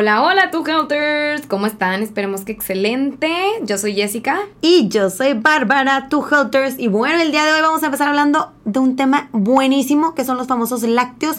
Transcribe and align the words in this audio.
Hola, 0.00 0.22
hola, 0.22 0.52
tu 0.52 0.64
Helters. 0.64 1.44
¿Cómo 1.48 1.66
están? 1.66 2.04
Esperemos 2.04 2.42
que 2.42 2.52
excelente. 2.52 3.28
Yo 3.64 3.78
soy 3.78 3.94
Jessica. 3.96 4.38
Y 4.60 4.86
yo 4.86 5.10
soy 5.10 5.34
Bárbara, 5.34 6.08
tu 6.08 6.24
Helters. 6.24 6.78
Y 6.78 6.86
bueno, 6.86 7.20
el 7.20 7.32
día 7.32 7.44
de 7.44 7.54
hoy 7.54 7.62
vamos 7.62 7.82
a 7.82 7.86
empezar 7.86 8.06
hablando 8.06 8.52
de 8.64 8.78
un 8.78 8.94
tema 8.94 9.28
buenísimo 9.32 10.14
que 10.14 10.24
son 10.24 10.36
los 10.36 10.46
famosos 10.46 10.84
lácteos 10.84 11.38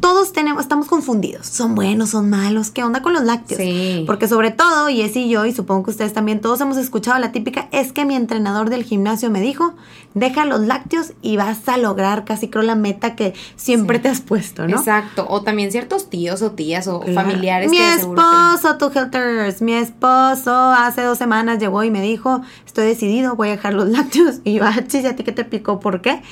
todos 0.00 0.32
tenemos, 0.32 0.62
estamos 0.62 0.86
confundidos. 0.86 1.46
Son 1.46 1.74
buenos, 1.74 2.10
son 2.10 2.30
malos. 2.30 2.70
¿Qué 2.70 2.82
onda 2.82 3.02
con 3.02 3.12
los 3.12 3.22
lácteos? 3.22 3.60
Sí. 3.60 4.04
Porque 4.06 4.28
sobre 4.28 4.50
todo, 4.50 4.88
y 4.88 5.02
es 5.02 5.14
y 5.16 5.28
yo, 5.28 5.46
y 5.46 5.52
supongo 5.52 5.84
que 5.84 5.90
ustedes 5.90 6.12
también, 6.12 6.40
todos 6.40 6.60
hemos 6.60 6.76
escuchado 6.76 7.18
la 7.18 7.32
típica, 7.32 7.68
es 7.70 7.92
que 7.92 8.04
mi 8.04 8.14
entrenador 8.14 8.70
del 8.70 8.84
gimnasio 8.84 9.30
me 9.30 9.40
dijo, 9.40 9.74
deja 10.14 10.44
los 10.44 10.60
lácteos 10.60 11.12
y 11.22 11.36
vas 11.36 11.68
a 11.68 11.76
lograr 11.76 12.24
casi 12.24 12.48
creo 12.48 12.62
la 12.62 12.74
meta 12.74 13.14
que 13.14 13.34
siempre 13.56 13.98
te 13.98 14.08
has 14.08 14.20
puesto, 14.20 14.66
¿no? 14.66 14.78
Exacto. 14.78 15.26
O 15.28 15.42
también 15.42 15.70
ciertos 15.70 16.10
tíos 16.10 16.42
o 16.42 16.52
tías 16.52 16.86
o 16.88 17.02
familiares. 17.02 17.70
Mi 17.70 17.76
que 17.76 17.94
esposo, 17.94 18.76
tu 18.78 18.90
Helters, 18.96 19.62
mi 19.62 19.74
esposo 19.74 20.52
hace 20.52 21.02
dos 21.02 21.18
semanas 21.18 21.58
llegó 21.58 21.84
y 21.84 21.90
me 21.90 22.02
dijo, 22.02 22.42
estoy 22.66 22.86
decidido, 22.86 23.36
voy 23.36 23.48
a 23.48 23.52
dejar 23.52 23.74
los 23.74 23.88
lácteos. 23.90 24.40
Y 24.44 24.54
yo, 24.54 24.64
ah, 24.64 24.76
chis, 24.86 25.04
¿a 25.04 25.14
ti 25.14 25.24
qué 25.24 25.32
te 25.32 25.44
picó? 25.44 25.80
¿Por 25.80 26.00
qué? 26.00 26.22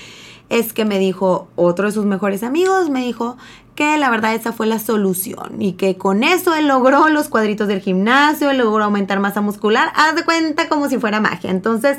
Es 0.48 0.72
que 0.72 0.84
me 0.84 0.98
dijo 0.98 1.48
otro 1.56 1.86
de 1.86 1.92
sus 1.92 2.04
mejores 2.04 2.42
amigos, 2.42 2.90
me 2.90 3.00
dijo 3.00 3.36
que 3.74 3.96
la 3.96 4.10
verdad 4.10 4.34
esa 4.34 4.52
fue 4.52 4.66
la 4.66 4.80
solución 4.80 5.62
y 5.62 5.74
que 5.74 5.96
con 5.96 6.24
eso 6.24 6.54
él 6.54 6.66
logró 6.66 7.08
los 7.10 7.28
cuadritos 7.28 7.68
del 7.68 7.80
gimnasio, 7.80 8.50
él 8.50 8.58
logró 8.58 8.82
aumentar 8.82 9.20
masa 9.20 9.40
muscular, 9.40 9.92
haz 9.94 10.16
de 10.16 10.24
cuenta 10.24 10.68
como 10.68 10.88
si 10.88 10.98
fuera 10.98 11.20
magia. 11.20 11.50
Entonces, 11.50 11.98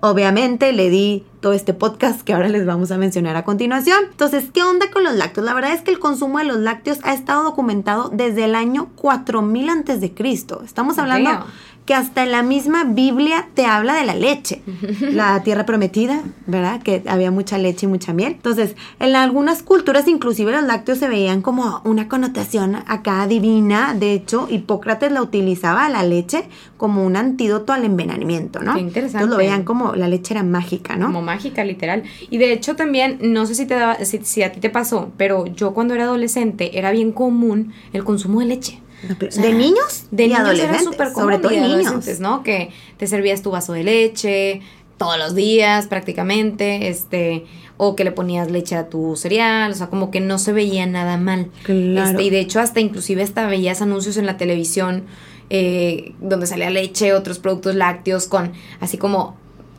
obviamente 0.00 0.72
le 0.72 0.90
di 0.90 1.24
todo 1.40 1.54
este 1.54 1.72
podcast 1.72 2.20
que 2.20 2.34
ahora 2.34 2.48
les 2.48 2.66
vamos 2.66 2.90
a 2.90 2.98
mencionar 2.98 3.36
a 3.36 3.44
continuación. 3.44 3.98
Entonces, 4.10 4.50
¿qué 4.52 4.62
onda 4.62 4.90
con 4.90 5.02
los 5.02 5.14
lácteos? 5.14 5.46
La 5.46 5.54
verdad 5.54 5.72
es 5.72 5.80
que 5.80 5.92
el 5.92 5.98
consumo 5.98 6.38
de 6.38 6.44
los 6.44 6.58
lácteos 6.58 6.98
ha 7.04 7.14
estado 7.14 7.42
documentado 7.42 8.10
desde 8.12 8.44
el 8.44 8.54
año 8.54 8.90
4000 8.96 9.70
antes 9.70 10.02
de 10.02 10.12
Cristo. 10.12 10.60
Estamos 10.62 10.98
hablando 10.98 11.46
que 11.84 11.94
hasta 11.94 12.22
en 12.22 12.32
la 12.32 12.42
misma 12.42 12.84
Biblia 12.84 13.48
te 13.54 13.66
habla 13.66 13.94
de 13.94 14.04
la 14.04 14.14
leche, 14.14 14.62
la 15.00 15.42
tierra 15.42 15.66
prometida, 15.66 16.22
¿verdad? 16.46 16.82
Que 16.82 17.02
había 17.06 17.30
mucha 17.30 17.58
leche 17.58 17.86
y 17.86 17.88
mucha 17.88 18.12
miel. 18.14 18.32
Entonces, 18.32 18.74
en 19.00 19.16
algunas 19.16 19.62
culturas 19.62 20.08
inclusive 20.08 20.52
los 20.52 20.62
lácteos 20.62 20.98
se 20.98 21.08
veían 21.08 21.42
como 21.42 21.82
una 21.84 22.08
connotación 22.08 22.76
acá 22.86 23.26
divina. 23.26 23.94
De 23.94 24.14
hecho, 24.14 24.46
Hipócrates 24.50 25.12
la 25.12 25.22
utilizaba 25.22 25.88
la 25.90 26.02
leche 26.02 26.44
como 26.78 27.04
un 27.04 27.16
antídoto 27.16 27.72
al 27.72 27.84
envenenamiento, 27.84 28.60
¿no? 28.60 28.74
Qué 28.74 28.80
interesante. 28.80 29.24
Entonces 29.24 29.30
lo 29.30 29.36
veían 29.36 29.64
como 29.64 29.94
la 29.94 30.08
leche 30.08 30.34
era 30.34 30.42
mágica, 30.42 30.96
¿no? 30.96 31.06
Como 31.06 31.22
mágica, 31.22 31.64
literal. 31.64 32.04
Y 32.30 32.38
de 32.38 32.52
hecho 32.52 32.76
también, 32.76 33.18
no 33.20 33.44
sé 33.44 33.54
si, 33.54 33.66
te 33.66 33.74
daba, 33.74 33.96
si, 34.04 34.20
si 34.24 34.42
a 34.42 34.52
ti 34.52 34.60
te 34.60 34.70
pasó, 34.70 35.12
pero 35.18 35.46
yo 35.46 35.74
cuando 35.74 35.94
era 35.94 36.04
adolescente 36.04 36.78
era 36.78 36.92
bien 36.92 37.12
común 37.12 37.72
el 37.92 38.04
consumo 38.04 38.40
de 38.40 38.46
leche 38.46 38.83
de 39.08 39.52
niños 39.52 40.06
de 40.10 40.24
y 40.24 40.28
niños 40.28 40.40
adolescentes, 40.40 40.80
era 40.82 40.90
súper 40.90 41.10
sobre 41.10 41.38
todo 41.38 41.50
de 41.50 41.60
niños, 41.60 42.20
¿no? 42.20 42.42
Que 42.42 42.70
te 42.96 43.06
servías 43.06 43.42
tu 43.42 43.50
vaso 43.50 43.72
de 43.72 43.84
leche 43.84 44.60
todos 44.96 45.18
los 45.18 45.34
días 45.34 45.86
prácticamente, 45.86 46.88
este, 46.88 47.44
o 47.76 47.96
que 47.96 48.04
le 48.04 48.12
ponías 48.12 48.50
leche 48.50 48.76
a 48.76 48.88
tu 48.88 49.16
cereal, 49.16 49.72
o 49.72 49.74
sea, 49.74 49.88
como 49.88 50.10
que 50.10 50.20
no 50.20 50.38
se 50.38 50.52
veía 50.52 50.86
nada 50.86 51.16
mal. 51.16 51.50
Claro. 51.64 52.10
Este, 52.10 52.22
y 52.22 52.30
de 52.30 52.40
hecho 52.40 52.60
hasta 52.60 52.80
inclusive 52.80 53.22
hasta 53.22 53.46
veías 53.46 53.82
anuncios 53.82 54.16
en 54.16 54.26
la 54.26 54.36
televisión 54.36 55.04
eh, 55.50 56.14
donde 56.20 56.46
salía 56.46 56.70
leche, 56.70 57.12
otros 57.12 57.38
productos 57.38 57.74
lácteos 57.74 58.26
con 58.28 58.52
así 58.80 58.96
como 58.96 59.36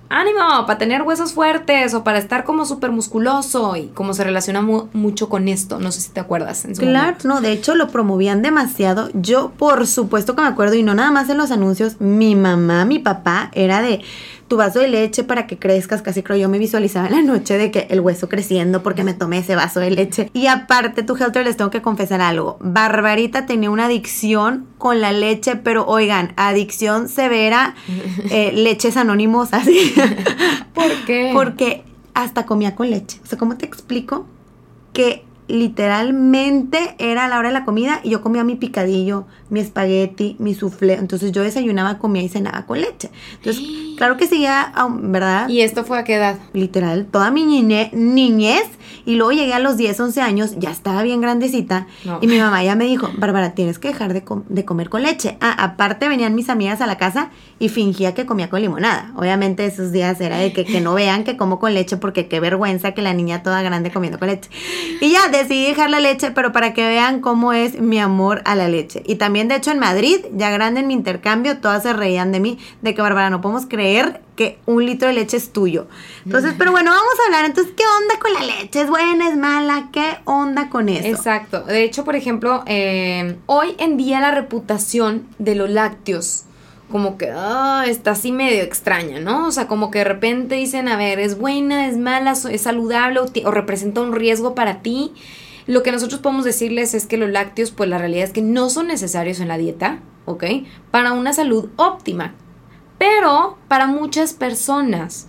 ánimo, 0.09 0.65
para 0.65 0.77
tener 0.77 1.01
huesos 1.01 1.33
fuertes 1.33 1.93
o 1.93 2.03
para 2.03 2.19
estar 2.19 2.43
como 2.43 2.65
súper 2.65 2.91
musculoso 2.91 3.75
y 3.75 3.87
como 3.87 4.13
se 4.13 4.23
relaciona 4.23 4.61
mucho 4.61 5.29
con 5.29 5.47
esto. 5.47 5.79
No 5.79 5.91
sé 5.91 6.01
si 6.01 6.09
te 6.09 6.19
acuerdas. 6.19 6.65
En 6.65 6.75
su 6.75 6.81
claro, 6.81 7.17
no, 7.23 7.41
de 7.41 7.51
hecho 7.51 7.75
lo 7.75 7.87
promovían 7.87 8.41
demasiado. 8.41 9.09
Yo 9.13 9.51
por 9.57 9.87
supuesto 9.87 10.35
que 10.35 10.41
me 10.41 10.47
acuerdo 10.47 10.75
y 10.75 10.83
no 10.83 10.95
nada 10.95 11.11
más 11.11 11.29
en 11.29 11.37
los 11.37 11.51
anuncios, 11.51 11.99
mi 11.99 12.35
mamá, 12.35 12.85
mi 12.85 12.99
papá 12.99 13.49
era 13.53 13.81
de 13.81 14.01
tu 14.47 14.57
vaso 14.57 14.79
de 14.79 14.87
leche 14.87 15.23
para 15.23 15.47
que 15.47 15.57
crezcas, 15.57 16.01
casi 16.01 16.21
creo 16.21 16.37
yo 16.37 16.49
me 16.49 16.59
visualizaba 16.59 17.07
en 17.07 17.13
la 17.13 17.21
noche 17.21 17.57
de 17.57 17.71
que 17.71 17.87
el 17.89 17.99
hueso 17.99 18.29
creciendo 18.29 18.83
porque 18.83 19.03
me 19.03 19.13
tomé 19.13 19.39
ese 19.39 19.55
vaso 19.55 19.79
de 19.79 19.91
leche. 19.91 20.29
Y 20.33 20.47
aparte, 20.47 21.03
tu 21.03 21.15
Helter, 21.15 21.45
les 21.45 21.57
tengo 21.57 21.71
que 21.71 21.81
confesar 21.81 22.21
algo. 22.21 22.57
Barbarita 22.59 23.45
tenía 23.45 23.71
una 23.71 23.85
adicción 23.85 24.67
con 24.77 25.01
la 25.01 25.11
leche, 25.11 25.55
pero 25.55 25.85
oigan, 25.87 26.33
adicción 26.35 27.09
severa, 27.09 27.75
eh, 28.29 28.51
leches 28.53 28.97
anónimos, 28.97 29.49
así. 29.53 29.93
¿Por 30.73 30.91
qué? 31.05 31.31
Porque 31.33 31.83
hasta 32.13 32.45
comía 32.45 32.75
con 32.75 32.89
leche. 32.91 33.19
O 33.23 33.25
sea, 33.25 33.37
¿cómo 33.37 33.57
te 33.57 33.65
explico? 33.65 34.27
Que 34.93 35.25
literalmente 35.47 36.95
era 36.97 37.25
a 37.25 37.27
la 37.27 37.37
hora 37.37 37.49
de 37.49 37.53
la 37.53 37.65
comida 37.65 37.99
y 38.03 38.09
yo 38.09 38.21
comía 38.21 38.43
mi 38.43 38.55
picadillo, 38.55 39.25
mi 39.49 39.59
espagueti, 39.59 40.35
mi 40.39 40.53
soufflé. 40.53 40.93
Entonces 40.93 41.31
yo 41.31 41.43
desayunaba, 41.43 41.99
comía 41.99 42.23
y 42.23 42.29
cenaba 42.29 42.65
con 42.65 42.81
leche. 42.81 43.09
Entonces, 43.37 43.63
claro 43.97 44.17
que 44.17 44.27
seguía, 44.27 44.73
¿verdad? 45.01 45.49
¿Y 45.49 45.61
esto 45.61 45.83
fue 45.83 45.99
a 45.99 46.03
qué 46.03 46.15
edad? 46.15 46.37
Literal, 46.53 47.05
toda 47.05 47.31
mi 47.31 47.43
niñez. 47.43 48.65
Y 49.05 49.15
luego 49.15 49.31
llegué 49.31 49.53
a 49.53 49.59
los 49.59 49.77
10, 49.77 49.99
11 49.99 50.21
años, 50.21 50.55
ya 50.57 50.71
estaba 50.71 51.03
bien 51.03 51.21
grandecita. 51.21 51.87
Y 52.21 52.27
mi 52.27 52.39
mamá 52.39 52.63
ya 52.63 52.75
me 52.75 52.85
dijo, 52.85 53.09
Bárbara, 53.17 53.53
tienes 53.53 53.79
que 53.79 53.89
dejar 53.89 54.13
de, 54.13 54.23
de 54.49 54.65
comer 54.65 54.89
con 54.89 55.03
leche. 55.03 55.37
Ah, 55.41 55.55
aparte 55.57 56.07
venían 56.07 56.35
mis 56.35 56.49
amigas 56.49 56.81
a 56.81 56.87
la 56.87 56.97
casa 56.97 57.29
y 57.59 57.69
fingía 57.69 58.13
que 58.13 58.25
comía 58.25 58.49
con 58.49 58.61
limonada. 58.61 59.11
Obviamente 59.15 59.65
esos 59.65 59.91
días 59.91 60.19
era 60.21 60.37
de 60.37 60.53
que, 60.53 60.65
que 60.65 60.81
no 60.81 60.93
vean 60.93 61.23
que 61.23 61.37
como 61.37 61.59
con 61.59 61.73
leche 61.73 61.97
porque 61.97 62.27
qué 62.27 62.39
vergüenza 62.39 62.93
que 62.93 63.01
la 63.01 63.13
niña 63.13 63.43
toda 63.43 63.61
grande 63.61 63.91
comiendo 63.91 64.19
con 64.19 64.27
leche. 64.27 64.49
Y 65.01 65.11
ya 65.11 65.27
decidí 65.29 65.67
dejar 65.67 65.89
la 65.89 65.99
leche, 65.99 66.31
pero 66.31 66.51
para 66.51 66.73
que 66.73 66.85
vean 66.87 67.21
cómo 67.21 67.53
es 67.53 67.79
mi 67.79 67.99
amor 67.99 68.41
a 68.45 68.55
la 68.55 68.67
leche. 68.67 69.03
Y 69.05 69.15
también, 69.15 69.47
de 69.47 69.55
hecho, 69.55 69.71
en 69.71 69.79
Madrid, 69.79 70.19
ya 70.33 70.51
grande 70.51 70.81
en 70.81 70.87
mi 70.87 70.93
intercambio, 70.93 71.57
todas 71.57 71.83
se 71.83 71.93
reían 71.93 72.31
de 72.31 72.39
mí, 72.39 72.57
de 72.81 72.93
que 72.93 73.01
Bárbara, 73.01 73.29
no 73.29 73.41
podemos 73.41 73.65
creer 73.65 74.21
que 74.35 74.59
un 74.65 74.85
litro 74.85 75.07
de 75.07 75.13
leche 75.13 75.37
es 75.37 75.51
tuyo. 75.51 75.87
Entonces, 76.25 76.53
pero 76.57 76.71
bueno, 76.71 76.91
vamos 76.91 77.13
a 77.21 77.25
hablar. 77.25 77.45
Entonces, 77.45 77.73
¿qué 77.75 77.83
onda 77.83 78.19
con 78.19 78.33
la 78.33 78.41
leche? 78.41 78.81
¿Es 78.81 78.89
buena, 78.89 79.29
es 79.29 79.37
mala? 79.37 79.89
¿Qué 79.91 80.17
onda 80.25 80.69
con 80.69 80.89
eso? 80.89 81.07
Exacto. 81.07 81.61
De 81.61 81.83
hecho, 81.83 82.03
por 82.03 82.15
ejemplo, 82.15 82.63
eh, 82.67 83.37
hoy 83.45 83.75
en 83.77 83.97
día 83.97 84.19
la 84.19 84.31
reputación 84.31 85.27
de 85.39 85.55
los 85.55 85.69
lácteos 85.69 86.45
como 86.91 87.17
que 87.17 87.31
ah, 87.35 87.83
está 87.87 88.11
así 88.11 88.31
medio 88.31 88.61
extraña, 88.61 89.19
¿no? 89.19 89.47
O 89.47 89.51
sea, 89.51 89.67
como 89.67 89.89
que 89.89 89.99
de 89.99 90.05
repente 90.05 90.55
dicen, 90.55 90.87
a 90.87 90.97
ver, 90.97 91.19
es 91.19 91.37
buena, 91.37 91.87
es 91.87 91.97
mala, 91.97 92.33
es 92.33 92.61
saludable 92.61 93.19
o, 93.19 93.25
o 93.43 93.51
representa 93.51 94.01
un 94.01 94.13
riesgo 94.13 94.55
para 94.55 94.81
ti. 94.81 95.11
Lo 95.67 95.81
que 95.81 95.91
nosotros 95.91 96.21
podemos 96.21 96.45
decirles 96.45 96.93
es 96.93 97.07
que 97.07 97.17
los 97.17 97.29
lácteos, 97.29 97.71
pues 97.71 97.89
la 97.89 97.97
realidad 97.97 98.25
es 98.25 98.31
que 98.31 98.43
no 98.43 98.69
son 98.69 98.87
necesarios 98.87 99.39
en 99.39 99.47
la 99.47 99.57
dieta, 99.57 99.99
¿ok? 100.25 100.43
Para 100.91 101.13
una 101.13 101.33
salud 101.33 101.69
óptima. 101.75 102.35
Pero 102.97 103.57
para 103.67 103.87
muchas 103.87 104.33
personas, 104.33 105.27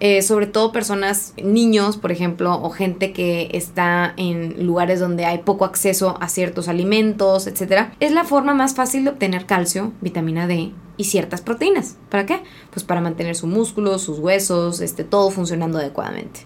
eh, 0.00 0.22
sobre 0.22 0.46
todo 0.46 0.72
personas, 0.72 1.34
niños, 1.42 1.98
por 1.98 2.10
ejemplo, 2.10 2.58
o 2.62 2.70
gente 2.70 3.12
que 3.12 3.50
está 3.52 4.14
en 4.16 4.66
lugares 4.66 4.98
donde 4.98 5.26
hay 5.26 5.38
poco 5.38 5.66
acceso 5.66 6.16
a 6.20 6.28
ciertos 6.28 6.68
alimentos, 6.68 7.46
etc., 7.46 7.90
es 8.00 8.12
la 8.12 8.24
forma 8.24 8.54
más 8.54 8.74
fácil 8.74 9.04
de 9.04 9.10
obtener 9.10 9.44
calcio, 9.44 9.92
vitamina 10.00 10.46
D 10.46 10.72
y 10.96 11.04
ciertas 11.04 11.42
proteínas. 11.42 11.96
¿Para 12.08 12.24
qué? 12.24 12.42
Pues 12.70 12.82
para 12.82 13.02
mantener 13.02 13.36
su 13.36 13.46
músculo, 13.46 13.98
sus 13.98 14.18
huesos, 14.18 14.80
este, 14.80 15.04
todo 15.04 15.30
funcionando 15.30 15.78
adecuadamente. 15.78 16.40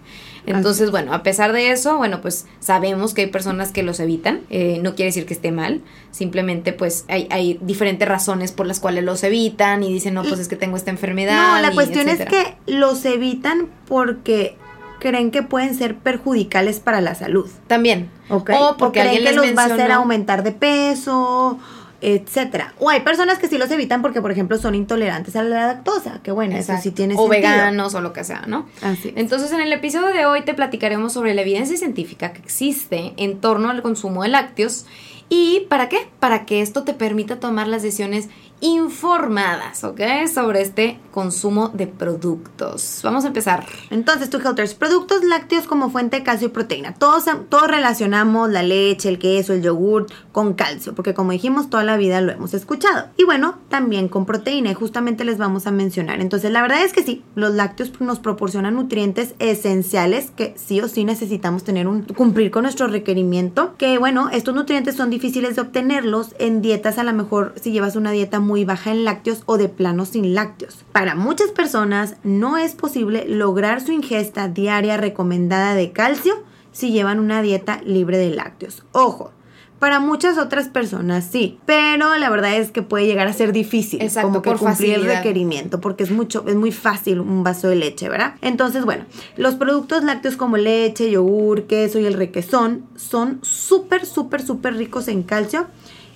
Entonces, 0.47 0.91
bueno, 0.91 1.15
a 1.15 1.23
pesar 1.23 1.53
de 1.53 1.71
eso, 1.71 1.97
bueno, 1.97 2.21
pues 2.21 2.47
sabemos 2.61 3.15
que 3.15 3.23
hay 3.23 3.27
personas 3.29 3.73
que 3.73 3.83
los 3.83 4.01
evitan. 4.01 4.41
Eh, 4.51 4.79
no 4.83 4.95
quiere 4.95 5.09
decir 5.09 5.27
que 5.27 5.35
esté 5.35 5.53
mal. 5.53 5.81
Simplemente, 6.11 6.73
pues, 6.73 7.05
hay, 7.09 7.29
hay, 7.31 7.59
diferentes 7.63 8.07
razones 8.07 8.53
por 8.53 8.67
las 8.67 8.81
cuales 8.81 9.05
los 9.05 9.23
evitan 9.25 9.83
y 9.83 9.93
dicen, 9.93 10.15
no, 10.15 10.23
pues 10.23 10.41
es 10.41 10.49
que 10.49 10.57
tengo 10.57 10.77
esta 10.77 10.91
enfermedad. 10.91 11.55
No, 11.57 11.63
la 11.63 11.73
cuestión 11.73 12.09
es 12.09 12.25
que 12.27 12.57
los 12.67 13.05
evitan 13.05 13.69
porque 13.87 14.57
creen 14.99 15.31
que 15.31 15.43
pueden 15.43 15.75
ser 15.75 15.97
perjudicales 15.97 16.81
para 16.81 17.01
la 17.01 17.15
salud. 17.15 17.49
También. 17.67 18.11
O 18.31 18.45
porque 18.79 19.01
creen 19.01 19.09
alguien 19.09 19.25
que 19.25 19.41
les 19.41 19.49
los 19.49 19.59
va 19.59 19.63
a 19.65 19.75
hacer 19.75 19.93
aumentar 19.93 20.43
de 20.43 20.53
peso, 20.53 21.59
etcétera. 22.05 22.75
O 22.79 22.91
hay 22.91 23.01
personas 23.01 23.39
que 23.39 23.49
sí 23.49 23.57
los 23.57 23.71
evitan 23.71 24.03
porque, 24.03 24.21
por 24.21 24.31
ejemplo, 24.31 24.59
son 24.59 24.75
intolerantes 24.75 25.37
a 25.37 25.43
la 25.43 25.67
lactosa. 25.67 26.21
Que 26.23 26.31
bueno, 26.33 26.57
eso 26.57 26.75
sí 26.83 26.91
tiene 26.91 27.15
o 27.15 27.29
sentido. 27.29 27.31
veganos 27.31 27.95
o 27.95 28.01
lo 28.01 28.13
que 28.13 28.25
sea, 28.25 28.45
¿no? 28.47 28.67
Así 28.83 29.09
es. 29.09 29.15
Entonces, 29.17 29.51
en 29.53 29.61
el 29.61 29.73
episodio 29.73 30.09
de 30.09 30.27
hoy 30.27 30.43
te 30.43 30.55
platicaremos 30.55 31.13
sobre 31.15 31.35
la 31.35 31.43
evidencia 31.43 31.77
científica 31.77 32.33
que 32.33 32.43
existe 32.43 33.15
en 33.17 33.41
torno 33.41 33.71
al 33.71 33.83
consumo 33.83 34.23
de 34.23 34.29
lácteos 34.29 34.87
y 35.29 35.67
¿para 35.71 35.89
qué? 35.89 36.09
Para 36.21 36.45
que 36.45 36.61
esto 36.61 36.85
te 36.85 36.93
permita 36.93 37.41
tomar 37.41 37.67
las 37.67 37.83
decisiones 37.83 38.29
informadas, 38.61 39.85
¿ok? 39.85 40.01
Sobre 40.33 40.61
este 40.63 40.99
consumo 41.15 41.69
de 41.69 41.87
productos. 41.87 42.99
Vamos 43.05 43.23
a 43.23 43.29
empezar. 43.29 43.65
Entonces, 43.91 44.31
tú, 44.31 44.39
Helters, 44.39 44.75
productos 44.75 45.23
lácteos 45.23 45.69
como 45.69 45.89
fuente 45.89 46.17
de 46.17 46.23
calcio 46.25 46.49
y 46.49 46.51
proteína. 46.51 46.93
Todos, 46.95 47.27
todos 47.49 47.69
relacionamos 47.69 48.51
la 48.51 48.65
leche, 48.65 49.11
el 49.11 49.21
queso, 49.21 49.53
el 49.53 49.63
yogur 49.63 50.07
con 50.33 50.55
calcio, 50.55 50.93
porque 50.97 51.15
como 51.15 51.31
dijimos, 51.31 51.71
toda 51.71 51.85
la 51.85 51.97
vida 51.97 52.21
lo 52.21 52.33
hemos 52.33 52.53
escuchado. 52.53 53.07
Y 53.17 53.23
bueno, 53.23 53.59
también 53.69 54.09
con 54.09 54.27
proteína, 54.27 54.73
y 54.73 54.75
justamente 54.75 55.25
les 55.25 55.39
vamos 55.39 55.69
a 55.69 55.71
mencionar. 55.71 56.21
Entonces, 56.21 56.51
la 56.51 56.63
verdad 56.63 56.83
es 56.83 56.93
que 56.93 57.05
sí, 57.05 57.23
los 57.37 57.55
lácteos 57.55 57.93
nos 58.01 58.19
proporcionan 58.19 58.75
nutrientes 58.75 59.37
esenciales 59.39 60.33
que 60.33 60.55
sí 60.57 60.81
o 60.81 60.89
sí 60.89 61.05
necesitamos 61.05 61.63
tener 61.63 61.87
un 61.87 62.03
cumplir 62.03 62.51
con 62.51 62.65
nuestro 62.65 62.89
requerimiento. 62.89 63.77
Que 63.79 63.99
bueno, 63.99 64.31
estos 64.31 64.53
nutrientes 64.53 64.97
son 64.97 65.11
difíciles 65.11 65.55
de 65.55 65.63
obtenerlos 65.63 66.35
en 66.41 66.61
dietas, 66.61 66.99
a 66.99 67.05
lo 67.05 67.13
mejor 67.13 67.55
si 67.61 67.71
llevas 67.71 67.95
una 67.95 68.11
dieta 68.11 68.41
muy 68.41 68.65
baja 68.65 68.91
en 68.91 69.05
lácteos 69.05 69.45
o 69.47 69.59
de 69.59 69.69
plano 69.69 70.07
sin 70.07 70.35
lácteos. 70.35 70.85
Muchas 71.15 71.51
personas 71.51 72.17
no 72.25 72.57
es 72.57 72.75
posible 72.75 73.27
lograr 73.29 73.83
su 73.83 73.93
ingesta 73.93 74.49
diaria 74.49 74.97
recomendada 74.97 75.75
de 75.75 75.93
calcio 75.93 76.43
si 76.73 76.91
llevan 76.91 77.21
una 77.21 77.43
dieta 77.43 77.83
libre 77.85 78.17
de 78.17 78.31
lácteos. 78.31 78.85
Ojo, 78.93 79.33
para 79.79 80.01
muchas 80.01 80.39
otras 80.39 80.69
personas 80.69 81.27
sí, 81.31 81.59
pero 81.67 82.17
la 82.17 82.31
verdad 82.31 82.57
es 82.57 82.71
que 82.71 82.81
puede 82.81 83.07
llegar 83.07 83.27
a 83.27 83.35
ser 83.35 83.53
difícil 83.53 84.01
Exacto, 84.01 84.29
como 84.29 84.41
que 84.41 84.51
por 84.51 84.59
cumplir 84.59 84.95
el 84.95 85.05
requerimiento 85.05 85.81
porque 85.81 86.05
es 86.05 86.11
mucho 86.11 86.45
es 86.47 86.55
muy 86.55 86.73
fácil 86.73 87.21
un 87.21 87.45
vaso 87.45 87.69
de 87.69 87.77
leche, 87.77 88.09
¿verdad? 88.09 88.37
Entonces, 88.41 88.87
bueno, 88.87 89.05
los 89.37 89.57
productos 89.57 90.03
lácteos 90.03 90.37
como 90.37 90.57
leche, 90.57 91.11
yogur, 91.11 91.65
queso 91.65 91.99
y 91.99 92.07
el 92.07 92.15
requesón 92.15 92.87
son 92.97 93.41
súper 93.43 94.07
súper 94.07 94.41
súper 94.41 94.75
ricos 94.75 95.09
en 95.09 95.23
calcio 95.23 95.67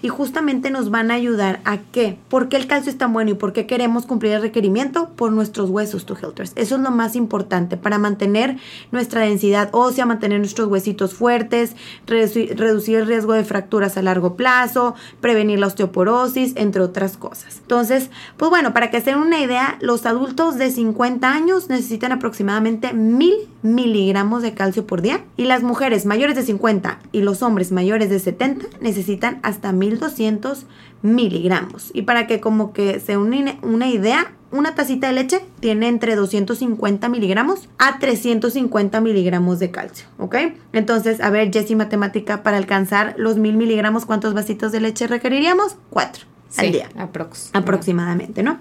y 0.03 0.09
justamente 0.09 0.71
nos 0.71 0.91
van 0.91 1.11
a 1.11 1.15
ayudar 1.15 1.61
a 1.65 1.79
qué? 1.79 2.17
¿Por 2.29 2.49
qué 2.49 2.56
el 2.56 2.67
calcio 2.67 2.91
es 2.91 2.99
tan 2.99 3.12
bueno 3.12 3.31
y 3.33 3.35
por 3.35 3.53
qué 3.53 3.67
queremos 3.67 4.06
cumplir 4.06 4.33
el 4.33 4.43
requerimiento? 4.43 5.11
Por 5.17 5.33
nuestros 5.33 5.71
huesos, 5.71 6.06
to 6.06 6.17
Helters. 6.17 6.53
Eso 6.56 6.77
es 6.77 6.81
lo 6.81 6.91
más 6.91 7.17
importante 7.17 7.77
para 7.77 7.99
mantener 7.99 8.56
nuestra 8.93 9.23
densidad 9.23 9.71
ósea, 9.73 10.06
mantener 10.06 10.39
nuestros 10.39 10.69
huesitos 10.69 11.15
fuertes, 11.15 11.75
reduci- 12.06 12.55
reducir 12.55 12.97
el 12.99 13.06
riesgo 13.06 13.33
de 13.33 13.45
fracturas 13.45 13.97
a 13.97 14.03
largo 14.03 14.37
plazo, 14.37 14.95
prevenir 15.21 15.59
la 15.59 15.67
osteoporosis, 15.67 16.53
entre 16.56 16.83
otras 16.83 17.17
cosas. 17.17 17.59
Entonces, 17.61 18.11
pues 18.37 18.51
bueno, 18.51 18.73
para 18.73 18.91
que 18.91 19.01
se 19.01 19.11
den 19.11 19.19
una 19.21 19.41
idea, 19.41 19.79
los 19.81 20.06
adultos 20.06 20.56
de 20.59 20.71
50 20.71 21.33
años 21.33 21.69
necesitan 21.69 22.12
aproximadamente 22.12 22.93
1000 22.93 23.35
miligramos 23.62 24.43
de 24.43 24.55
calcio 24.55 24.87
por 24.87 25.03
día 25.03 25.25
y 25.37 25.44
las 25.44 25.62
mujeres 25.62 26.06
mayores 26.06 26.37
de 26.37 26.43
50 26.43 27.01
y 27.12 27.23
los 27.23 27.43
hombres 27.43 27.73
mayores 27.73 28.09
de 28.11 28.19
70 28.21 28.67
necesitan 28.81 29.41
hasta 29.43 29.73
1200 29.88 30.67
miligramos. 31.02 31.90
Y 31.94 32.02
para 32.02 32.26
que 32.26 32.40
como 32.40 32.73
que 32.73 33.00
se 33.00 33.17
une 33.17 33.58
una 33.62 33.88
idea, 33.88 34.32
una 34.50 34.75
tacita 34.75 35.08
de 35.08 35.12
leche 35.12 35.40
tiene 35.61 35.88
entre 35.88 36.17
250 36.17 37.08
miligramos 37.08 37.69
a 37.79 37.99
350 37.99 39.00
miligramos 39.00 39.58
de 39.58 39.70
calcio, 39.70 40.06
¿ok? 40.19 40.37
Entonces, 40.73 41.20
a 41.20 41.31
ver, 41.31 41.52
Jessie, 41.52 41.76
matemática, 41.76 42.43
para 42.43 42.56
alcanzar 42.56 43.14
los 43.19 43.37
1000 43.37 43.56
miligramos, 43.56 44.06
¿cuántos 44.06 44.35
vasitos 44.35 44.73
de 44.73 44.81
leche 44.81 45.06
requeriríamos? 45.06 45.76
Cuatro 45.91 46.25
al 46.56 46.73
día 46.73 46.88
aprox. 46.96 47.50
aproximadamente, 47.52 48.43
¿no? 48.43 48.58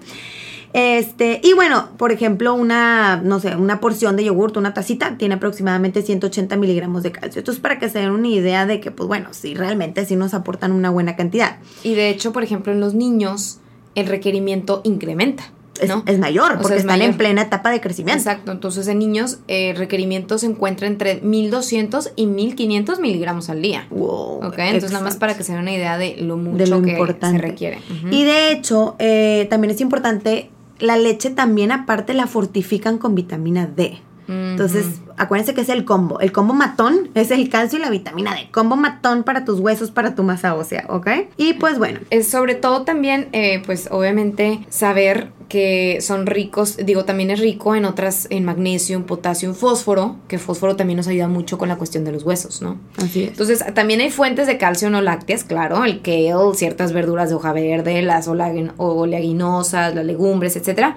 Este, 0.72 1.40
y 1.42 1.52
bueno, 1.54 1.88
por 1.96 2.12
ejemplo, 2.12 2.54
una, 2.54 3.16
no 3.22 3.40
sé, 3.40 3.56
una 3.56 3.80
porción 3.80 4.16
de 4.16 4.24
yogurt, 4.24 4.56
una 4.56 4.74
tacita, 4.74 5.16
tiene 5.18 5.34
aproximadamente 5.36 6.02
180 6.02 6.56
miligramos 6.56 7.02
de 7.02 7.12
calcio. 7.12 7.40
Entonces, 7.40 7.60
para 7.60 7.78
que 7.78 7.88
se 7.88 7.98
den 8.00 8.10
una 8.10 8.28
idea 8.28 8.66
de 8.66 8.80
que, 8.80 8.90
pues 8.90 9.06
bueno, 9.08 9.28
sí, 9.32 9.54
realmente 9.54 10.04
sí 10.04 10.16
nos 10.16 10.34
aportan 10.34 10.72
una 10.72 10.90
buena 10.90 11.16
cantidad. 11.16 11.58
Y 11.82 11.94
de 11.94 12.10
hecho, 12.10 12.32
por 12.32 12.42
ejemplo, 12.42 12.72
en 12.72 12.80
los 12.80 12.94
niños 12.94 13.58
el 13.94 14.06
requerimiento 14.06 14.80
incrementa, 14.84 15.50
Es, 15.80 15.88
¿no? 15.88 16.04
es 16.06 16.18
mayor, 16.18 16.44
O 16.44 16.54
sea, 16.54 16.58
porque 16.62 16.74
es 16.76 16.80
están 16.82 16.98
mayor. 16.98 17.10
en 17.12 17.16
plena 17.18 17.42
etapa 17.42 17.70
de 17.70 17.80
crecimiento. 17.80 18.18
Exacto, 18.20 18.52
entonces 18.52 18.86
en 18.86 18.98
niños 19.00 19.38
eh, 19.48 19.70
el 19.70 19.76
requerimiento 19.76 20.38
se 20.38 20.46
encuentra 20.46 20.86
entre 20.86 21.20
1200 21.22 22.12
y 22.14 22.26
1500 22.26 23.00
miligramos 23.00 23.48
al 23.50 23.60
día. 23.62 23.86
Wow. 23.90 24.44
Ok, 24.46 24.54
entonces 24.58 24.92
nada 24.92 25.04
más 25.04 25.16
para 25.16 25.36
que 25.36 25.42
se 25.42 25.52
den 25.52 25.62
una 25.62 25.72
idea 25.72 25.98
de 25.98 26.16
lo 26.18 26.36
mucho 26.36 26.58
de 26.58 26.66
lo 26.68 26.82
que 26.82 26.90
importante. 26.92 27.40
se 27.40 27.46
requiere. 27.46 27.78
Y 28.10 28.22
de 28.24 28.52
hecho, 28.52 28.94
eh, 29.00 29.46
también 29.50 29.72
es 29.72 29.80
importante, 29.80 30.50
la 30.78 30.96
leche 30.96 31.30
también 31.30 31.72
aparte 31.72 32.14
la 32.14 32.26
fortifican 32.26 32.98
con 32.98 33.14
vitamina 33.14 33.66
D. 33.66 33.98
Entonces, 34.28 35.00
acuérdense 35.18 35.54
que 35.54 35.60
es 35.60 35.68
el 35.68 35.84
combo. 35.84 36.20
El 36.20 36.32
combo 36.32 36.54
matón 36.54 37.10
es 37.14 37.30
el 37.30 37.48
calcio 37.48 37.78
y 37.78 37.82
la 37.82 37.90
vitamina 37.90 38.34
D. 38.34 38.48
Combo 38.50 38.76
matón 38.76 39.22
para 39.22 39.44
tus 39.44 39.60
huesos, 39.60 39.90
para 39.90 40.14
tu 40.14 40.22
masa 40.22 40.54
ósea, 40.54 40.86
¿ok? 40.88 41.08
Y 41.36 41.54
pues 41.54 41.78
bueno, 41.78 42.00
Es 42.10 42.28
sobre 42.28 42.54
todo 42.54 42.82
también, 42.82 43.28
eh, 43.32 43.62
pues 43.64 43.88
obviamente 43.90 44.60
saber 44.68 45.32
que 45.48 45.98
son 46.02 46.26
ricos, 46.26 46.76
digo, 46.76 47.04
también 47.04 47.30
es 47.30 47.40
rico 47.40 47.74
en 47.74 47.84
otras, 47.86 48.26
en 48.30 48.44
magnesio, 48.44 48.96
en 48.96 49.04
potasio, 49.04 49.48
en 49.48 49.54
fósforo, 49.54 50.16
que 50.28 50.38
fósforo 50.38 50.76
también 50.76 50.98
nos 50.98 51.08
ayuda 51.08 51.26
mucho 51.26 51.56
con 51.56 51.68
la 51.68 51.76
cuestión 51.76 52.04
de 52.04 52.12
los 52.12 52.22
huesos, 52.22 52.60
¿no? 52.60 52.78
así 52.98 53.24
es. 53.24 53.30
Entonces, 53.30 53.64
también 53.74 54.00
hay 54.00 54.10
fuentes 54.10 54.46
de 54.46 54.58
calcio 54.58 54.90
no 54.90 55.00
lácteas, 55.00 55.44
claro, 55.44 55.84
el 55.84 56.02
kale, 56.02 56.34
ciertas 56.54 56.92
verduras 56.92 57.30
de 57.30 57.36
hoja 57.36 57.52
verde, 57.52 58.02
las 58.02 58.28
oleaginosas, 58.28 59.94
las 59.94 60.04
legumbres, 60.04 60.56
etcétera. 60.56 60.96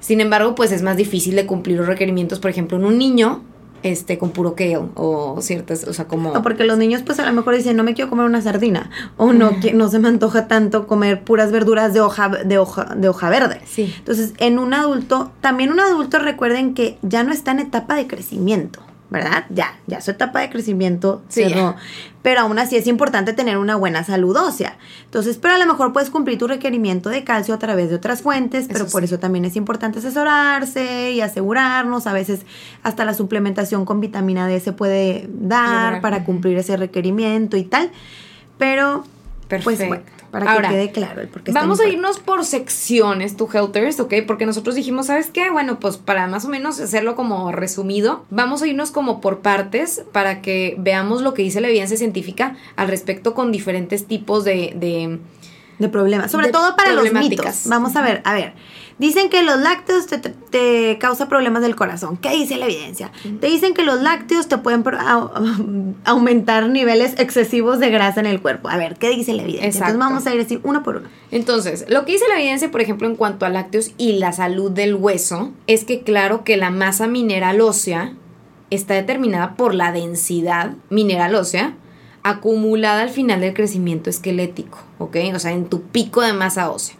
Sin 0.00 0.20
embargo, 0.20 0.54
pues 0.54 0.72
es 0.72 0.82
más 0.82 0.96
difícil 0.96 1.36
de 1.36 1.46
cumplir 1.46 1.76
los 1.78 1.86
requerimientos, 1.86 2.40
por 2.40 2.50
ejemplo, 2.50 2.76
en 2.78 2.84
un 2.84 2.98
niño, 2.98 3.42
este, 3.82 4.18
con 4.18 4.30
puro 4.30 4.54
kale 4.54 4.78
o 4.94 5.38
ciertas, 5.40 5.84
o 5.84 5.92
sea, 5.94 6.06
como... 6.06 6.34
Porque 6.42 6.64
los 6.64 6.76
niños 6.76 7.02
pues 7.04 7.18
a 7.18 7.24
lo 7.26 7.32
mejor 7.32 7.54
dicen, 7.56 7.76
no 7.76 7.82
me 7.82 7.94
quiero 7.94 8.10
comer 8.10 8.26
una 8.26 8.42
sardina. 8.42 8.90
O 9.16 9.32
no, 9.32 9.52
qui- 9.52 9.72
no 9.72 9.88
se 9.88 9.98
me 9.98 10.08
antoja 10.08 10.48
tanto 10.48 10.86
comer 10.86 11.22
puras 11.24 11.50
verduras 11.50 11.94
de 11.94 12.00
hoja, 12.02 12.28
de 12.28 12.58
hoja, 12.58 12.94
de 12.96 13.08
hoja 13.08 13.30
verde. 13.30 13.60
Sí. 13.66 13.94
Entonces, 13.98 14.34
en 14.38 14.58
un 14.58 14.74
adulto, 14.74 15.32
también 15.40 15.70
un 15.72 15.80
adulto 15.80 16.18
recuerden 16.18 16.74
que 16.74 16.98
ya 17.02 17.22
no 17.24 17.32
está 17.32 17.52
en 17.52 17.60
etapa 17.60 17.94
de 17.94 18.06
crecimiento, 18.06 18.80
¿verdad? 19.10 19.44
Ya, 19.50 19.78
ya 19.86 20.00
su 20.00 20.12
etapa 20.12 20.40
de 20.40 20.50
crecimiento 20.50 21.22
Sí, 21.28 21.42
cerró. 21.44 21.74
Pero 22.22 22.40
aún 22.42 22.58
así 22.58 22.76
es 22.76 22.86
importante 22.86 23.32
tener 23.32 23.58
una 23.58 23.76
buena 23.76 24.04
salud 24.04 24.36
ósea. 24.36 24.76
Entonces, 25.04 25.38
pero 25.38 25.54
a 25.54 25.58
lo 25.58 25.66
mejor 25.66 25.92
puedes 25.92 26.10
cumplir 26.10 26.38
tu 26.38 26.46
requerimiento 26.46 27.08
de 27.10 27.24
calcio 27.24 27.54
a 27.54 27.58
través 27.58 27.88
de 27.90 27.96
otras 27.96 28.22
fuentes, 28.22 28.66
pero 28.68 28.84
Eso 28.84 28.92
por 28.92 29.02
sí. 29.02 29.06
eso 29.06 29.18
también 29.18 29.44
es 29.44 29.56
importante 29.56 29.98
asesorarse 29.98 31.12
y 31.12 31.20
asegurarnos. 31.22 32.06
A 32.06 32.12
veces 32.12 32.42
hasta 32.82 33.04
la 33.04 33.14
suplementación 33.14 33.84
con 33.84 34.00
vitamina 34.00 34.46
D 34.46 34.60
se 34.60 34.72
puede 34.72 35.28
dar 35.32 35.84
Lograr, 35.94 36.00
para 36.02 36.24
cumplir 36.24 36.56
ese 36.58 36.76
requerimiento 36.76 37.56
y 37.56 37.64
tal. 37.64 37.90
Pero, 38.58 39.04
pues 39.58 39.78
Perfecto. 39.78 39.88
bueno, 39.88 40.04
para 40.30 40.52
Ahora, 40.52 40.68
que 40.68 40.74
quede 40.76 40.92
claro 40.92 41.20
el 41.20 41.28
por 41.28 41.42
qué 41.42 41.52
Vamos 41.52 41.80
a 41.80 41.88
irnos 41.88 42.18
por 42.18 42.44
secciones, 42.44 43.36
tu 43.36 43.48
Helters, 43.52 43.98
¿ok? 44.00 44.14
Porque 44.26 44.46
nosotros 44.46 44.74
dijimos, 44.74 45.06
¿sabes 45.06 45.30
qué? 45.30 45.50
Bueno, 45.50 45.80
pues 45.80 45.96
para 45.96 46.26
más 46.28 46.44
o 46.44 46.48
menos 46.48 46.80
hacerlo 46.80 47.16
como 47.16 47.50
resumido, 47.52 48.24
vamos 48.30 48.62
a 48.62 48.66
irnos 48.66 48.90
como 48.90 49.20
por 49.20 49.40
partes 49.40 50.04
para 50.12 50.40
que 50.40 50.76
veamos 50.78 51.22
lo 51.22 51.34
que 51.34 51.42
dice 51.42 51.60
la 51.60 51.68
evidencia 51.68 51.96
científica 51.96 52.56
al 52.76 52.88
respecto 52.88 53.34
con 53.34 53.50
diferentes 53.52 54.06
tipos 54.06 54.44
de... 54.44 54.72
de 54.76 55.18
De 55.78 55.88
problemas, 55.88 56.30
sobre 56.30 56.46
de 56.46 56.52
todo 56.52 56.76
para 56.76 56.92
los 56.92 57.12
mitos. 57.12 57.62
Vamos 57.66 57.96
a 57.96 58.02
ver, 58.02 58.20
a 58.24 58.34
ver. 58.34 58.52
Dicen 59.00 59.30
que 59.30 59.42
los 59.42 59.58
lácteos 59.58 60.06
te, 60.06 60.18
te- 60.18 60.98
causa 61.00 61.26
problemas 61.26 61.62
del 61.62 61.74
corazón. 61.74 62.18
¿Qué 62.18 62.30
dice 62.30 62.56
la 62.58 62.66
evidencia? 62.66 63.10
Te 63.40 63.46
dicen 63.46 63.72
que 63.74 63.82
los 63.82 64.00
lácteos 64.02 64.46
te 64.46 64.58
pueden 64.58 64.84
aumentar 66.04 66.68
niveles 66.68 67.14
excesivos 67.18 67.78
de 67.80 67.90
grasa 67.90 68.20
en 68.20 68.26
el 68.26 68.40
cuerpo. 68.42 68.68
A 68.68 68.76
ver, 68.76 68.96
¿qué 68.96 69.08
dice 69.10 69.32
la 69.32 69.42
evidencia? 69.42 69.66
Exacto. 69.68 69.94
Entonces 69.94 70.10
vamos 70.10 70.26
a 70.26 70.34
ir 70.34 70.40
así 70.42 70.60
uno 70.64 70.82
por 70.82 70.96
uno. 70.96 71.08
Entonces, 71.30 71.86
lo 71.88 72.04
que 72.04 72.12
dice 72.12 72.26
la 72.28 72.38
evidencia, 72.38 72.70
por 72.70 72.82
ejemplo, 72.82 73.08
en 73.08 73.16
cuanto 73.16 73.46
a 73.46 73.48
lácteos 73.48 73.92
y 73.96 74.18
la 74.18 74.32
salud 74.32 74.70
del 74.70 74.94
hueso, 74.94 75.50
es 75.66 75.84
que 75.84 76.02
claro 76.02 76.44
que 76.44 76.56
la 76.58 76.70
masa 76.70 77.06
mineral 77.06 77.60
ósea 77.62 78.12
está 78.68 78.94
determinada 78.94 79.56
por 79.56 79.74
la 79.74 79.92
densidad 79.92 80.74
mineral 80.90 81.34
ósea 81.34 81.74
acumulada 82.22 83.00
al 83.00 83.08
final 83.10 83.40
del 83.40 83.54
crecimiento 83.54 84.10
esquelético, 84.10 84.78
¿ok? 84.98 85.16
O 85.34 85.38
sea, 85.38 85.52
en 85.52 85.64
tu 85.70 85.82
pico 85.84 86.20
de 86.20 86.34
masa 86.34 86.70
ósea. 86.70 86.96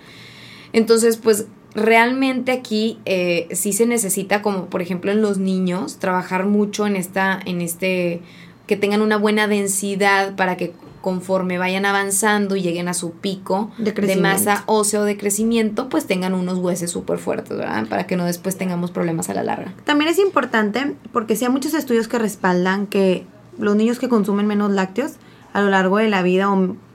Entonces, 0.73 1.19
pues 1.19 1.45
realmente 1.81 2.53
aquí 2.53 2.99
eh, 3.05 3.49
sí 3.53 3.73
se 3.73 3.87
necesita, 3.87 4.43
como 4.43 4.67
por 4.67 4.83
ejemplo 4.83 5.11
en 5.11 5.23
los 5.23 5.39
niños, 5.39 5.99
trabajar 5.99 6.47
mucho 6.47 6.87
en 6.87 6.97
esta, 6.97 7.41
en 7.45 7.61
este, 7.61 8.23
que 8.67 8.77
tengan 8.77 9.03
una 9.03 9.17
buena 9.17 9.49
densidad 9.49 10.37
para 10.37 10.57
que 10.57 10.73
conforme 11.01 11.59
vayan 11.59 11.87
avanzando 11.87 12.57
y 12.57 12.63
lleguen 12.63 12.89
a 12.89 12.95
su 12.95 13.13
pico 13.13 13.71
De 13.79 13.93
de, 13.93 14.17
masa 14.17 14.65
ósea 14.67 15.01
o 15.01 15.05
de 15.05 15.17
crecimiento, 15.17 15.89
pues 15.89 16.07
tengan 16.07 16.35
unos 16.35 16.59
huesos 16.59 16.91
súper 16.91 17.19
fuertes, 17.19 17.57
¿verdad? 17.57 17.87
Para 17.89 18.07
que 18.07 18.17
no 18.17 18.27
después 18.27 18.57
tengamos 18.57 18.91
problemas 18.91 19.31
a 19.31 19.35
la 19.35 19.43
larga. 19.43 19.75
También 19.85 20.11
es 20.11 20.19
importante 20.19 20.95
porque 21.13 21.37
sí 21.37 21.45
hay 21.45 21.51
muchos 21.51 21.75
estudios 21.75 22.07
que 22.07 22.19
respaldan 22.19 22.87
que 22.87 23.25
los 23.59 23.77
niños 23.77 23.99
que 23.99 24.09
consumen 24.09 24.47
menos 24.47 24.71
lácteos 24.71 25.13
a 25.53 25.63
lo 25.63 25.71
largo 25.71 25.99
de 25.99 26.09
la 26.09 26.23
vida, 26.23 26.49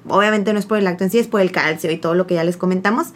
obviamente 0.07 0.53
no 0.53 0.59
es 0.59 0.65
por 0.65 0.77
el 0.77 0.85
lácteo 0.85 1.05
en 1.05 1.11
sí, 1.11 1.19
es 1.19 1.27
por 1.27 1.41
el 1.41 1.51
calcio 1.51 1.91
y 1.91 1.97
todo 1.97 2.13
lo 2.13 2.27
que 2.27 2.35
ya 2.35 2.43
les 2.43 2.57
comentamos, 2.57 3.07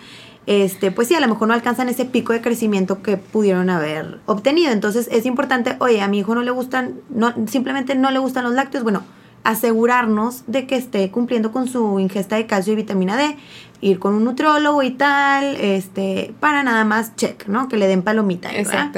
este, 0.45 0.91
pues 0.91 1.07
sí, 1.07 1.15
a 1.15 1.19
lo 1.19 1.27
mejor 1.27 1.47
no 1.47 1.53
alcanzan 1.53 1.89
ese 1.89 2.05
pico 2.05 2.33
de 2.33 2.41
crecimiento 2.41 3.01
que 3.01 3.17
pudieron 3.17 3.69
haber 3.69 4.19
obtenido. 4.25 4.71
Entonces 4.71 5.07
es 5.11 5.25
importante, 5.25 5.75
oye, 5.79 6.01
a 6.01 6.07
mi 6.07 6.19
hijo 6.19 6.33
no 6.35 6.41
le 6.41 6.51
gustan, 6.51 6.95
no, 7.09 7.33
simplemente 7.47 7.95
no 7.95 8.11
le 8.11 8.19
gustan 8.19 8.43
los 8.43 8.53
lácteos, 8.53 8.83
bueno, 8.83 9.03
asegurarnos 9.43 10.43
de 10.47 10.67
que 10.67 10.75
esté 10.75 11.09
cumpliendo 11.11 11.51
con 11.51 11.67
su 11.67 11.99
ingesta 11.99 12.35
de 12.35 12.45
calcio 12.45 12.73
y 12.73 12.75
vitamina 12.75 13.15
D, 13.15 13.37
ir 13.81 13.99
con 13.99 14.13
un 14.13 14.25
nutriólogo 14.25 14.83
y 14.83 14.91
tal, 14.91 15.55
este, 15.55 16.33
para 16.39 16.63
nada 16.63 16.83
más 16.83 17.15
check, 17.15 17.47
¿no? 17.47 17.67
Que 17.67 17.77
le 17.77 17.87
den 17.87 18.01
palomita. 18.01 18.49
¿verdad? 18.51 18.91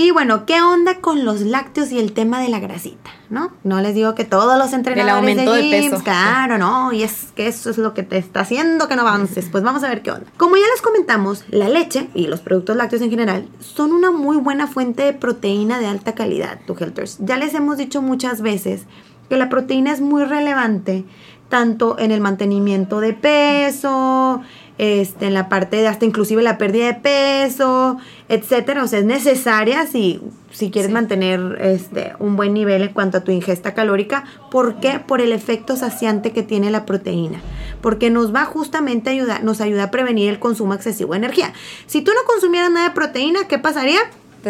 Y 0.00 0.12
bueno, 0.12 0.46
¿qué 0.46 0.62
onda 0.62 1.00
con 1.00 1.24
los 1.24 1.40
lácteos 1.40 1.90
y 1.90 1.98
el 1.98 2.12
tema 2.12 2.40
de 2.40 2.48
la 2.48 2.60
grasita? 2.60 3.10
¿No? 3.30 3.50
No 3.64 3.80
les 3.80 3.96
digo 3.96 4.14
que 4.14 4.24
todos 4.24 4.56
los 4.56 4.72
entrenadores 4.72 5.18
aumento 5.18 5.52
de 5.52 5.62
gyms, 5.62 5.90
peso. 5.90 6.04
claro, 6.04 6.56
no, 6.56 6.92
y 6.92 7.02
es 7.02 7.32
que 7.34 7.48
eso 7.48 7.68
es 7.68 7.78
lo 7.78 7.94
que 7.94 8.04
te 8.04 8.16
está 8.16 8.42
haciendo 8.42 8.86
que 8.86 8.94
no 8.94 9.02
avances. 9.02 9.48
Pues 9.50 9.64
vamos 9.64 9.82
a 9.82 9.88
ver 9.88 10.02
qué 10.02 10.12
onda. 10.12 10.30
Como 10.36 10.54
ya 10.54 10.62
les 10.72 10.82
comentamos, 10.82 11.42
la 11.48 11.68
leche 11.68 12.10
y 12.14 12.28
los 12.28 12.38
productos 12.38 12.76
lácteos 12.76 13.02
en 13.02 13.10
general 13.10 13.48
son 13.58 13.90
una 13.90 14.12
muy 14.12 14.36
buena 14.36 14.68
fuente 14.68 15.02
de 15.02 15.14
proteína 15.14 15.80
de 15.80 15.86
alta 15.86 16.14
calidad, 16.14 16.60
tu 16.64 16.76
Helters. 16.78 17.18
Ya 17.18 17.36
les 17.36 17.52
hemos 17.54 17.76
dicho 17.76 18.00
muchas 18.00 18.40
veces 18.40 18.82
que 19.28 19.36
la 19.36 19.48
proteína 19.48 19.90
es 19.90 20.00
muy 20.00 20.22
relevante 20.22 21.06
tanto 21.48 21.98
en 21.98 22.12
el 22.12 22.20
mantenimiento 22.20 23.00
de 23.00 23.14
peso, 23.14 24.42
este, 24.78 25.26
en 25.26 25.34
la 25.34 25.48
parte 25.48 25.76
de 25.76 25.88
hasta 25.88 26.04
inclusive 26.06 26.42
la 26.42 26.56
pérdida 26.56 26.86
de 26.86 26.94
peso, 26.94 27.98
etcétera. 28.28 28.84
O 28.84 28.86
sea, 28.88 29.00
es 29.00 29.04
necesaria 29.04 29.86
si, 29.86 30.20
si 30.50 30.70
quieres 30.70 30.88
Sí. 30.88 30.94
mantener 30.94 31.58
este, 31.60 32.12
un 32.18 32.36
buen 32.36 32.54
nivel 32.54 32.82
en 32.82 32.92
cuanto 32.92 33.18
a 33.18 33.20
tu 33.24 33.32
ingesta 33.32 33.74
calórica. 33.74 34.24
¿Por 34.50 34.80
qué? 34.80 35.00
Por 35.04 35.20
el 35.20 35.32
efecto 35.32 35.76
saciante 35.76 36.32
que 36.32 36.42
tiene 36.42 36.70
la 36.70 36.86
proteína. 36.86 37.40
Porque 37.80 38.10
nos 38.10 38.34
va 38.34 38.44
justamente 38.44 39.10
a 39.10 39.12
ayudar, 39.12 39.44
nos 39.44 39.60
ayuda 39.60 39.84
a 39.84 39.90
prevenir 39.90 40.30
el 40.30 40.38
consumo 40.38 40.74
excesivo 40.74 41.12
de 41.12 41.18
energía. 41.18 41.52
Si 41.86 42.00
tú 42.02 42.10
no 42.12 42.20
consumieras 42.26 42.70
nada 42.70 42.88
de 42.88 42.94
proteína, 42.94 43.46
¿qué 43.48 43.58
pasaría? 43.58 44.00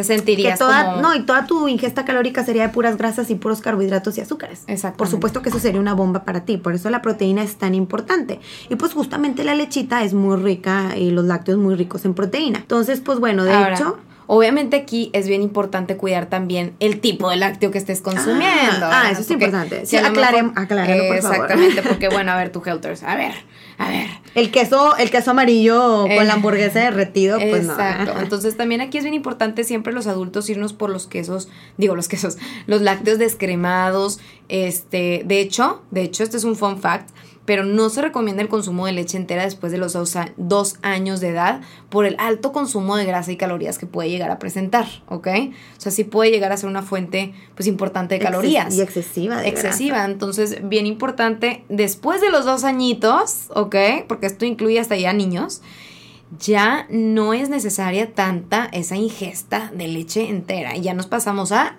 Te 0.03 0.07
Que 0.07 0.17
sentirías 0.17 0.59
toda, 0.59 0.85
como... 0.85 1.03
no, 1.03 1.15
y 1.15 1.23
toda 1.23 1.47
tu 1.47 1.69
ingesta 1.69 2.05
calórica 2.05 2.45
sería 2.45 2.63
de 2.63 2.69
puras 2.69 2.97
grasas 2.97 3.31
y 3.31 3.35
puros 3.35 3.61
carbohidratos 3.61 4.17
y 4.19 4.21
azúcares. 4.21 4.61
Exactamente. 4.67 4.99
Por 4.99 5.09
supuesto 5.09 5.43
que 5.43 5.49
eso 5.49 5.59
sería 5.59 5.81
una 5.81 5.95
bomba 5.95 6.25
para 6.25 6.45
ti, 6.45 6.57
por 6.57 6.75
eso 6.75 6.91
la 6.91 7.03
proteína 7.03 7.43
es 7.43 7.57
tan 7.57 7.75
importante. 7.75 8.41
Y 8.69 8.77
pues 8.77 8.93
justamente 8.93 9.45
la 9.45 9.55
lechita 9.55 10.03
es 10.05 10.15
muy 10.15 10.37
rica 10.37 10.97
y 10.97 11.11
los 11.11 11.25
lácteos 11.25 11.59
muy 11.59 11.75
ricos 11.75 12.05
en 12.05 12.15
proteína. 12.15 12.59
Entonces, 12.61 13.01
pues 13.01 13.19
bueno, 13.19 13.45
de 13.45 13.53
Ahora, 13.53 13.75
hecho... 13.75 13.99
Obviamente 14.31 14.77
aquí 14.77 15.09
es 15.15 15.27
bien 15.27 15.41
importante 15.43 15.97
cuidar 15.97 16.27
también 16.27 16.75
el 16.81 17.01
tipo 17.01 17.31
de 17.31 17.37
lácteo 17.37 17.71
que 17.71 17.79
estés 17.79 18.03
consumiendo. 18.03 18.47
Ah, 18.87 19.05
¿verdad? 19.05 19.11
eso 19.13 19.21
es 19.23 19.27
Porque 19.27 19.45
importante. 19.47 19.87
Sí, 19.87 19.97
a 19.97 20.03
lo 20.03 20.09
aclarem- 20.09 20.53
acláralo, 20.55 21.07
por 21.09 21.23
favor. 21.23 21.35
Exactamente, 21.37 21.83
porque 21.83 22.09
bueno, 22.11 22.33
a 22.33 22.37
ver, 22.37 22.53
tu 22.53 22.63
Helters, 22.65 23.03
a 23.05 23.17
ver, 23.17 23.33
a 23.79 23.89
ver. 23.89 24.07
El 24.35 24.51
queso, 24.51 24.97
el 24.99 25.11
queso 25.11 25.31
amarillo 25.31 26.07
Eh, 26.07 26.15
con 26.17 26.27
la 26.27 26.35
hamburguesa 26.35 26.79
derretido, 26.81 27.39
pues 27.39 27.65
Exacto. 27.65 28.15
no. 28.15 28.21
Entonces 28.23 28.57
también 28.57 28.83
aquí 28.83 28.99
es 28.99 29.05
bien 29.05 29.15
importante 29.15 29.65
siempre 29.65 29.95
los 29.95 30.07
adultos 30.07 30.49
irnos 30.51 30.75
por 30.75 30.91
los 30.91 31.07
quesos, 31.07 31.49
digo 31.79 31.97
los 31.97 32.07
quesos, 32.09 32.37
los 32.67 32.83
lácteos 32.83 33.19
descremados. 33.19 34.21
Este, 34.51 35.23
de 35.25 35.41
hecho, 35.41 35.83
de 35.91 36.03
hecho, 36.03 36.23
este 36.23 36.37
es 36.37 36.45
un 36.45 36.55
fun 36.55 36.79
fact, 36.81 37.09
pero 37.49 37.65
no 37.65 37.89
se 37.89 38.03
recomienda 38.03 38.43
el 38.43 38.51
consumo 38.51 38.85
de 38.85 38.93
leche 38.93 39.17
entera 39.17 39.45
después 39.45 39.73
de 39.73 39.79
los 39.79 39.95
dos, 39.95 40.77
años 40.83 41.21
de 41.21 41.29
edad 41.29 41.63
por 41.89 42.05
el 42.05 42.15
alto 42.19 42.53
consumo 42.53 42.95
de 42.95 43.07
grasa 43.07 43.33
y 43.33 43.39
calorías 43.39 43.79
que 43.79 43.87
puede 43.87 44.11
llegar 44.11 44.31
a 44.31 44.39
presentar, 44.39 44.85
¿ok? 45.09 45.29
O 45.79 45.81
sea, 45.81 45.91
sí 45.91 46.05
puede 46.05 46.31
llegar 46.31 46.53
a 46.53 46.59
ser 46.59 46.69
una 46.69 46.83
fuente, 46.83 47.33
pues, 47.55 47.67
importante 47.67 48.17
de 48.17 48.21
calorías. 48.21 48.77
Y 48.77 48.83
excesiva 48.83 49.41
de 49.41 49.49
excesiva. 49.49 50.05
Entonces, 50.05 50.59
bien 50.69 50.85
importante, 50.85 51.65
después 51.71 52.21
de 52.21 52.29
los 52.29 52.45
dos 52.45 52.65
añitos, 52.65 53.47
¿ok? 53.55 53.77
Porque 54.07 54.27
esto 54.27 54.45
incluye 54.45 54.79
hasta 54.79 54.97
ya 54.97 55.15
niños, 55.15 55.63
ya 56.39 56.87
no 56.91 57.33
es 57.33 57.49
necesaria 57.49 58.13
tanta 58.13 58.69
esa 58.73 58.97
ingesta 58.97 59.73
de 59.75 59.89
leche 59.89 60.29
entera. 60.29 60.77
Y 60.77 60.83
ya 60.83 60.93
nos 60.93 61.07
pasamos 61.07 61.53
a 61.53 61.79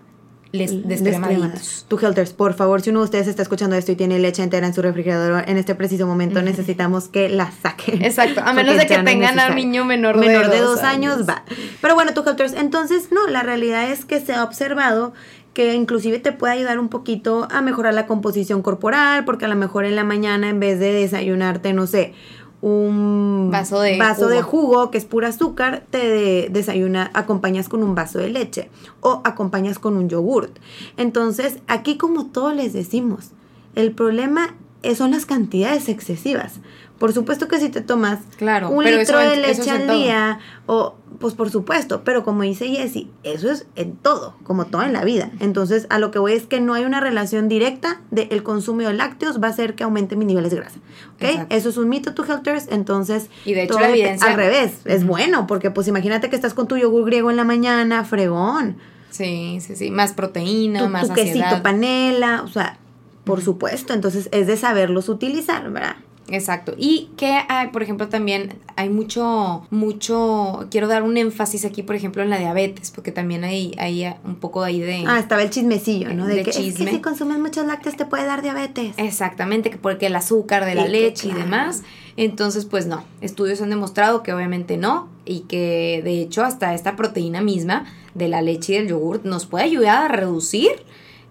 les 0.51 0.87
descremaditos. 0.87 1.85
Tu 1.87 1.99
Helters, 1.99 2.33
por 2.33 2.53
favor, 2.53 2.81
si 2.81 2.89
uno 2.89 2.99
de 2.99 3.05
ustedes 3.05 3.27
está 3.27 3.41
escuchando 3.41 3.75
esto 3.75 3.91
y 3.91 3.95
tiene 3.95 4.17
leche 4.19 4.41
entera 4.41 4.65
en 4.65 4.73
su 4.73 4.81
refrigerador 4.81 5.43
en 5.47 5.57
este 5.57 5.75
preciso 5.75 6.07
momento, 6.07 6.41
necesitamos 6.41 7.07
que 7.07 7.29
la 7.29 7.51
saquen. 7.51 8.03
Exacto, 8.03 8.41
a 8.43 8.53
menos 8.53 8.75
de 8.75 8.83
que 8.83 8.93
ya 8.95 8.99
no 8.99 9.05
tengan 9.05 9.39
a 9.39 9.49
niño 9.49 9.85
menor 9.85 10.19
de 10.19 10.27
menor 10.27 10.49
de 10.49 10.59
dos 10.59 10.75
dos 10.77 10.83
años, 10.83 11.15
años. 11.15 11.29
va. 11.29 11.43
Pero 11.81 11.95
bueno, 11.95 12.13
tu 12.13 12.27
Helters, 12.27 12.53
entonces 12.53 13.09
no, 13.11 13.27
la 13.27 13.43
realidad 13.43 13.91
es 13.91 14.05
que 14.05 14.19
se 14.19 14.33
ha 14.33 14.43
observado 14.43 15.13
que 15.53 15.73
inclusive 15.73 16.19
te 16.19 16.31
puede 16.31 16.53
ayudar 16.53 16.79
un 16.79 16.89
poquito 16.89 17.47
a 17.51 17.61
mejorar 17.61 17.93
la 17.93 18.05
composición 18.05 18.61
corporal, 18.61 19.25
porque 19.25 19.45
a 19.45 19.47
lo 19.47 19.55
mejor 19.55 19.85
en 19.85 19.95
la 19.95 20.03
mañana 20.03 20.49
en 20.49 20.59
vez 20.59 20.79
de 20.79 20.93
desayunarte, 20.93 21.73
no 21.73 21.87
sé, 21.87 22.13
un 22.61 23.49
Vaso 23.51 23.79
de 23.81 23.97
vaso 23.97 24.27
de 24.27 24.41
jugo. 24.41 24.67
jugo 24.67 24.91
que 24.91 24.97
es 24.97 25.05
pura 25.05 25.29
azúcar, 25.29 25.83
te 25.89 25.97
de- 25.97 26.49
desayuna, 26.51 27.09
acompañas 27.13 27.69
con 27.69 27.83
un 27.83 27.95
vaso 27.95 28.19
de 28.19 28.29
leche 28.29 28.69
o 29.01 29.21
acompañas 29.23 29.79
con 29.79 29.95
un 29.95 30.09
yogurt. 30.09 30.57
Entonces, 30.97 31.59
aquí 31.67 31.97
como 31.97 32.27
todos 32.27 32.53
les 32.55 32.73
decimos, 32.73 33.31
el 33.75 33.91
problema 33.93 34.55
es- 34.83 34.97
son 34.97 35.11
las 35.11 35.25
cantidades 35.25 35.87
excesivas. 35.89 36.59
Por 36.99 37.13
supuesto 37.13 37.47
que 37.47 37.59
si 37.59 37.69
te 37.69 37.79
tomas 37.79 38.19
Claro, 38.37 38.69
un 38.71 38.83
litro 38.83 39.19
eso 39.21 39.29
de 39.29 39.37
leche 39.37 39.71
al 39.71 39.87
todo. 39.87 39.95
día, 39.97 40.39
o 40.65 40.95
pues 41.19 41.33
por 41.33 41.49
supuesto, 41.49 42.03
pero 42.05 42.23
como 42.23 42.43
dice 42.43 42.67
Jessie, 42.69 43.09
eso 43.23 43.51
es 43.51 43.65
en 43.75 43.95
todo, 43.97 44.35
como 44.43 44.65
todo 44.67 44.83
en 44.83 44.93
la 44.93 45.03
vida. 45.03 45.31
Entonces, 45.39 45.85
a 45.89 45.99
lo 45.99 46.11
que 46.11 46.19
voy 46.19 46.31
es 46.33 46.45
que 46.47 46.61
no 46.61 46.73
hay 46.73 46.85
una 46.85 46.99
relación 47.01 47.49
directa 47.49 48.01
del 48.09 48.41
consumo 48.41 48.81
de 48.81 48.93
lácteos 48.93 49.41
va 49.43 49.47
a 49.47 49.49
hacer 49.51 49.75
que 49.75 49.83
aumente 49.83 50.15
mis 50.15 50.27
niveles 50.27 50.51
de 50.51 50.57
grasa. 50.57 50.79
¿ok? 51.15 51.23
Exacto. 51.23 51.55
Eso 51.55 51.69
es 51.69 51.77
un 51.77 51.89
mito, 51.89 52.13
tu 52.13 52.23
Helters, 52.23 52.67
entonces 52.71 53.29
Y 53.45 53.53
de 53.53 53.63
hecho 53.63 53.73
todo 53.73 53.81
la 53.81 53.87
dep- 53.89 53.91
evidencia- 53.95 54.27
al 54.27 54.35
revés, 54.35 54.71
es 54.85 55.05
bueno, 55.05 55.45
porque 55.45 55.71
pues 55.71 55.87
imagínate 55.89 56.29
que 56.29 56.35
estás 56.37 56.53
con 56.53 56.67
tu 56.67 56.77
yogur 56.77 57.05
griego 57.05 57.29
en 57.29 57.35
la 57.35 57.43
mañana, 57.43 58.03
fregón, 58.05 58.77
Sí, 59.09 59.57
sí, 59.59 59.75
sí. 59.75 59.89
Más 59.91 60.13
proteína, 60.13 60.81
tu, 60.83 60.87
más 60.89 61.07
tu 61.07 61.13
quesito 61.15 61.63
panela, 61.63 62.43
o 62.43 62.47
sea, 62.47 62.77
por 63.25 63.41
supuesto, 63.41 63.93
entonces 63.93 64.29
es 64.31 64.47
de 64.47 64.55
saberlos 64.55 65.09
utilizar, 65.09 65.69
¿verdad? 65.71 65.95
Exacto. 66.31 66.73
Y 66.77 67.09
que 67.17 67.39
hay, 67.47 67.67
por 67.67 67.83
ejemplo, 67.83 68.07
también 68.09 68.59
hay 68.75 68.89
mucho, 68.89 69.65
mucho, 69.69 70.67
quiero 70.69 70.87
dar 70.87 71.03
un 71.03 71.17
énfasis 71.17 71.65
aquí, 71.65 71.83
por 71.83 71.95
ejemplo, 71.95 72.23
en 72.23 72.29
la 72.29 72.37
diabetes, 72.37 72.91
porque 72.91 73.11
también 73.11 73.43
hay, 73.43 73.75
hay 73.77 74.13
un 74.23 74.35
poco 74.35 74.63
ahí 74.63 74.79
de... 74.79 75.03
Ah, 75.07 75.19
estaba 75.19 75.41
el 75.41 75.49
chismecillo, 75.49 76.13
¿no? 76.13 76.25
De, 76.25 76.35
De 76.35 76.43
que 76.43 76.51
es 76.51 76.57
chisme. 76.57 76.85
que 76.85 76.91
si 76.91 77.01
consumes 77.01 77.39
muchos 77.39 77.65
lácteos 77.65 77.95
te 77.95 78.05
puede 78.05 78.25
dar 78.25 78.41
diabetes. 78.41 78.93
Exactamente, 78.97 79.69
que 79.69 79.77
porque 79.77 80.07
el 80.07 80.15
azúcar 80.15 80.65
de 80.65 80.75
la 80.75 80.81
Y 80.81 80.85
que, 80.85 80.91
leche 80.91 81.29
y 81.29 81.33
demás. 81.33 81.83
Entonces, 82.17 82.65
pues 82.65 82.85
no, 82.85 83.03
estudios 83.21 83.61
han 83.61 83.69
demostrado 83.69 84.23
que 84.23 84.33
obviamente 84.33 84.77
no 84.77 85.07
y 85.25 85.41
que 85.41 86.01
de 86.03 86.21
hecho 86.21 86.43
hasta 86.43 86.73
esta 86.73 86.95
proteína 86.95 87.41
misma 87.41 87.85
de 88.13 88.27
la 88.27 88.41
leche 88.41 88.73
y 88.73 88.77
del 88.77 88.87
yogur 88.89 89.21
nos 89.23 89.45
puede 89.45 89.63
ayudar 89.63 90.03
a 90.03 90.07
reducir 90.15 90.71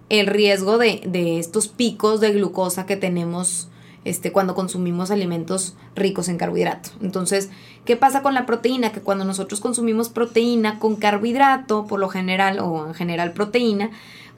el 0.08 0.26
riesgo 0.26 0.78
de, 0.78 1.02
de 1.06 1.38
estos 1.38 1.68
picos 1.68 2.20
de 2.20 2.32
glucosa 2.32 2.86
que 2.86 2.96
tenemos 2.96 3.67
este, 4.04 4.32
cuando 4.32 4.54
consumimos 4.54 5.10
alimentos 5.10 5.74
ricos 5.94 6.28
en 6.28 6.38
carbohidrato. 6.38 6.90
Entonces, 7.02 7.50
¿qué 7.84 7.96
pasa 7.96 8.22
con 8.22 8.34
la 8.34 8.46
proteína? 8.46 8.92
Que 8.92 9.00
cuando 9.00 9.24
nosotros 9.24 9.60
consumimos 9.60 10.08
proteína 10.08 10.78
con 10.78 10.96
carbohidrato, 10.96 11.86
por 11.86 12.00
lo 12.00 12.08
general, 12.08 12.58
o 12.60 12.86
en 12.86 12.94
general 12.94 13.32
proteína, 13.32 13.90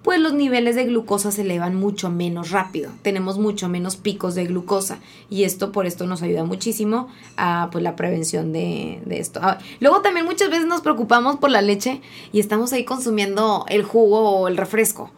pues 0.03 0.19
los 0.19 0.33
niveles 0.33 0.77
de 0.77 0.85
glucosa 0.85 1.31
se 1.31 1.43
elevan 1.43 1.75
mucho 1.77 2.09
menos 2.09 2.51
rápido. 2.51 2.91
Tenemos 3.03 3.39
mucho 3.39 3.69
menos 3.69 3.97
picos 3.97 4.35
de 4.35 4.47
glucosa. 4.47 4.99
Y 5.29 5.45
esto 5.45 5.73
por 5.73 5.87
esto 5.87 6.07
nos 6.07 6.23
ayuda 6.23 6.45
muchísimo 6.45 7.09
a 7.37 7.69
pues, 7.71 7.85
la 7.85 7.97
prevención 7.97 8.53
de, 8.53 9.03
de 9.05 9.19
esto. 9.19 9.41
Ah, 9.43 9.59
luego 9.79 10.01
también 10.01 10.25
muchas 10.25 10.49
veces 10.49 10.67
nos 10.67 10.81
preocupamos 10.81 11.37
por 11.37 11.51
la 11.51 11.61
leche 11.61 12.01
y 12.33 12.41
estamos 12.41 12.73
ahí 12.73 12.85
consumiendo 12.85 13.67
el 13.69 13.83
jugo 13.83 14.31
o 14.31 14.49
el 14.49 14.57
refresco. 14.57 15.11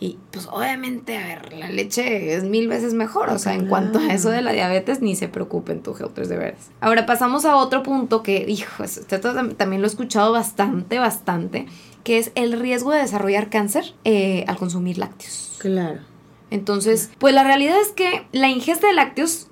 Y 0.00 0.16
pues 0.30 0.46
obviamente, 0.46 1.16
a 1.18 1.26
ver, 1.26 1.52
la 1.54 1.68
leche 1.70 2.34
es 2.34 2.44
mil 2.44 2.68
veces 2.68 2.94
mejor. 2.94 3.30
O 3.30 3.38
sea, 3.38 3.54
en 3.54 3.66
cuanto 3.66 3.98
a 3.98 4.12
eso 4.14 4.30
de 4.30 4.42
la 4.42 4.52
diabetes, 4.52 5.00
ni 5.02 5.16
se 5.16 5.26
preocupen 5.26 5.82
tu 5.82 5.96
Helters 5.96 6.28
de 6.28 6.36
veras. 6.36 6.70
Ahora 6.80 7.04
pasamos 7.04 7.44
a 7.44 7.56
otro 7.56 7.82
punto 7.82 8.22
que, 8.22 8.44
hijo, 8.48 8.84
tam- 8.84 9.56
también 9.56 9.82
lo 9.82 9.88
he 9.88 9.90
escuchado 9.90 10.30
bastante, 10.30 11.00
bastante, 11.00 11.66
que 12.04 12.18
es 12.18 12.30
el 12.36 12.52
riesgo 12.60 12.92
de 12.92 13.00
desarrollar 13.00 13.50
cáncer 13.50 13.94
eh, 14.04 14.44
al 14.46 14.56
consumir 14.56 14.98
lácteos. 14.98 15.56
Claro. 15.58 15.98
Entonces, 16.50 17.10
pues 17.18 17.34
la 17.34 17.42
realidad 17.42 17.76
es 17.80 17.88
que 17.88 18.24
la 18.32 18.48
ingesta 18.48 18.86
de 18.86 18.94
lácteos 18.94 19.47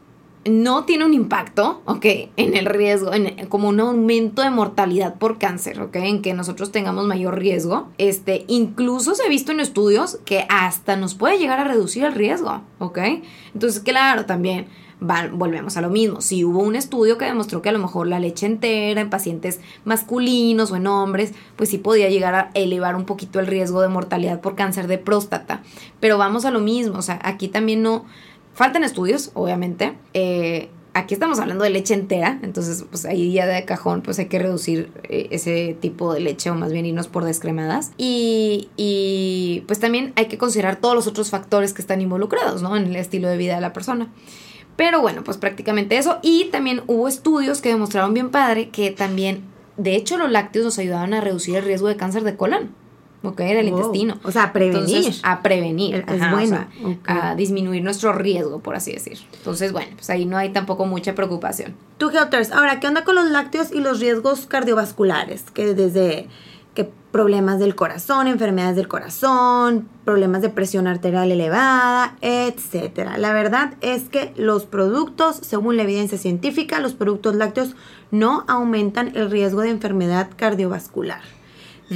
no 0.48 0.84
tiene 0.84 1.04
un 1.04 1.14
impacto, 1.14 1.82
¿ok? 1.84 2.04
En 2.36 2.56
el 2.56 2.66
riesgo, 2.66 3.12
en, 3.12 3.46
como 3.48 3.68
un 3.68 3.80
aumento 3.80 4.42
de 4.42 4.50
mortalidad 4.50 5.16
por 5.16 5.38
cáncer, 5.38 5.80
¿ok? 5.80 5.96
En 5.96 6.22
que 6.22 6.34
nosotros 6.34 6.72
tengamos 6.72 7.06
mayor 7.06 7.38
riesgo. 7.38 7.88
Este, 7.98 8.44
incluso 8.48 9.14
se 9.14 9.24
ha 9.24 9.28
visto 9.28 9.52
en 9.52 9.60
estudios 9.60 10.18
que 10.24 10.46
hasta 10.48 10.96
nos 10.96 11.14
puede 11.14 11.38
llegar 11.38 11.58
a 11.58 11.64
reducir 11.64 12.04
el 12.04 12.14
riesgo, 12.14 12.62
¿ok? 12.78 12.98
Entonces, 13.54 13.80
claro, 13.80 14.26
también 14.26 14.66
volvemos 15.00 15.76
a 15.76 15.80
lo 15.80 15.90
mismo. 15.90 16.20
Si 16.20 16.44
hubo 16.44 16.60
un 16.60 16.74
estudio 16.74 17.18
que 17.18 17.26
demostró 17.26 17.60
que 17.60 17.68
a 17.68 17.72
lo 17.72 17.78
mejor 17.78 18.06
la 18.06 18.18
leche 18.18 18.46
entera 18.46 19.00
en 19.00 19.10
pacientes 19.10 19.60
masculinos 19.84 20.70
o 20.70 20.76
en 20.76 20.86
hombres, 20.86 21.32
pues 21.56 21.68
sí 21.68 21.78
podía 21.78 22.08
llegar 22.08 22.34
a 22.34 22.50
elevar 22.54 22.96
un 22.96 23.04
poquito 23.04 23.38
el 23.38 23.46
riesgo 23.46 23.82
de 23.82 23.88
mortalidad 23.88 24.40
por 24.40 24.54
cáncer 24.54 24.86
de 24.86 24.98
próstata. 24.98 25.62
Pero 26.00 26.16
vamos 26.18 26.44
a 26.44 26.50
lo 26.50 26.60
mismo, 26.60 26.98
o 26.98 27.02
sea, 27.02 27.18
aquí 27.22 27.48
también 27.48 27.82
no... 27.82 28.04
Faltan 28.56 28.84
estudios, 28.84 29.32
obviamente. 29.34 29.92
Eh, 30.14 30.70
aquí 30.94 31.12
estamos 31.12 31.38
hablando 31.40 31.62
de 31.62 31.68
leche 31.68 31.92
entera, 31.92 32.40
entonces 32.42 32.86
pues 32.88 33.04
ahí 33.04 33.30
ya 33.30 33.44
de 33.44 33.66
cajón 33.66 34.00
pues 34.00 34.18
hay 34.18 34.28
que 34.28 34.38
reducir 34.38 34.90
eh, 35.02 35.28
ese 35.30 35.76
tipo 35.78 36.14
de 36.14 36.20
leche 36.20 36.48
o 36.48 36.54
más 36.54 36.72
bien 36.72 36.86
irnos 36.86 37.06
por 37.06 37.24
descremadas. 37.24 37.92
Y, 37.98 38.70
y 38.78 39.62
pues 39.66 39.78
también 39.78 40.14
hay 40.16 40.28
que 40.28 40.38
considerar 40.38 40.76
todos 40.76 40.94
los 40.94 41.06
otros 41.06 41.28
factores 41.28 41.74
que 41.74 41.82
están 41.82 42.00
involucrados, 42.00 42.62
¿no? 42.62 42.78
En 42.78 42.86
el 42.86 42.96
estilo 42.96 43.28
de 43.28 43.36
vida 43.36 43.56
de 43.56 43.60
la 43.60 43.74
persona. 43.74 44.08
Pero 44.76 45.02
bueno, 45.02 45.22
pues 45.22 45.36
prácticamente 45.36 45.98
eso. 45.98 46.18
Y 46.22 46.46
también 46.46 46.80
hubo 46.86 47.08
estudios 47.08 47.60
que 47.60 47.68
demostraron 47.68 48.14
bien 48.14 48.30
padre 48.30 48.70
que 48.70 48.90
también, 48.90 49.42
de 49.76 49.96
hecho, 49.96 50.16
los 50.16 50.30
lácteos 50.30 50.64
nos 50.64 50.78
ayudaban 50.78 51.12
a 51.12 51.20
reducir 51.20 51.56
el 51.56 51.64
riesgo 51.66 51.88
de 51.88 51.96
cáncer 51.96 52.24
de 52.24 52.36
colon. 52.36 52.70
¿Ok? 53.28 53.38
Del 53.38 53.68
intestino. 53.68 54.18
O 54.22 54.32
sea, 54.32 54.44
a 54.44 54.52
prevenir. 54.52 55.14
a 55.22 55.42
prevenir. 55.42 56.04
Es 56.08 56.30
bueno. 56.30 56.66
a 57.06 57.34
disminuir 57.34 57.82
nuestro 57.82 58.12
riesgo, 58.12 58.60
por 58.60 58.76
así 58.76 58.92
decir. 58.92 59.18
Entonces, 59.38 59.72
bueno, 59.72 59.92
pues 59.94 60.10
ahí 60.10 60.24
no 60.24 60.36
hay 60.36 60.50
tampoco 60.50 60.86
mucha 60.86 61.14
preocupación. 61.14 61.74
Tú, 61.98 62.10
Helters, 62.10 62.52
ahora, 62.52 62.80
¿qué 62.80 62.88
onda 62.88 63.04
con 63.04 63.14
los 63.14 63.30
lácteos 63.30 63.72
y 63.72 63.80
los 63.80 64.00
riesgos 64.00 64.46
cardiovasculares? 64.46 65.44
Que 65.52 65.74
desde 65.74 66.28
que 66.76 66.90
problemas 67.10 67.58
del 67.58 67.74
corazón, 67.74 68.28
enfermedades 68.28 68.76
del 68.76 68.86
corazón, 68.86 69.88
problemas 70.04 70.42
de 70.42 70.50
presión 70.50 70.86
arterial 70.86 71.32
elevada, 71.32 72.16
etcétera. 72.20 73.16
La 73.16 73.32
verdad 73.32 73.74
es 73.80 74.10
que 74.10 74.34
los 74.36 74.66
productos, 74.66 75.36
según 75.36 75.78
la 75.78 75.84
evidencia 75.84 76.18
científica, 76.18 76.78
los 76.78 76.92
productos 76.92 77.34
lácteos 77.34 77.74
no 78.10 78.44
aumentan 78.46 79.16
el 79.16 79.30
riesgo 79.30 79.62
de 79.62 79.70
enfermedad 79.70 80.28
cardiovascular. 80.36 81.22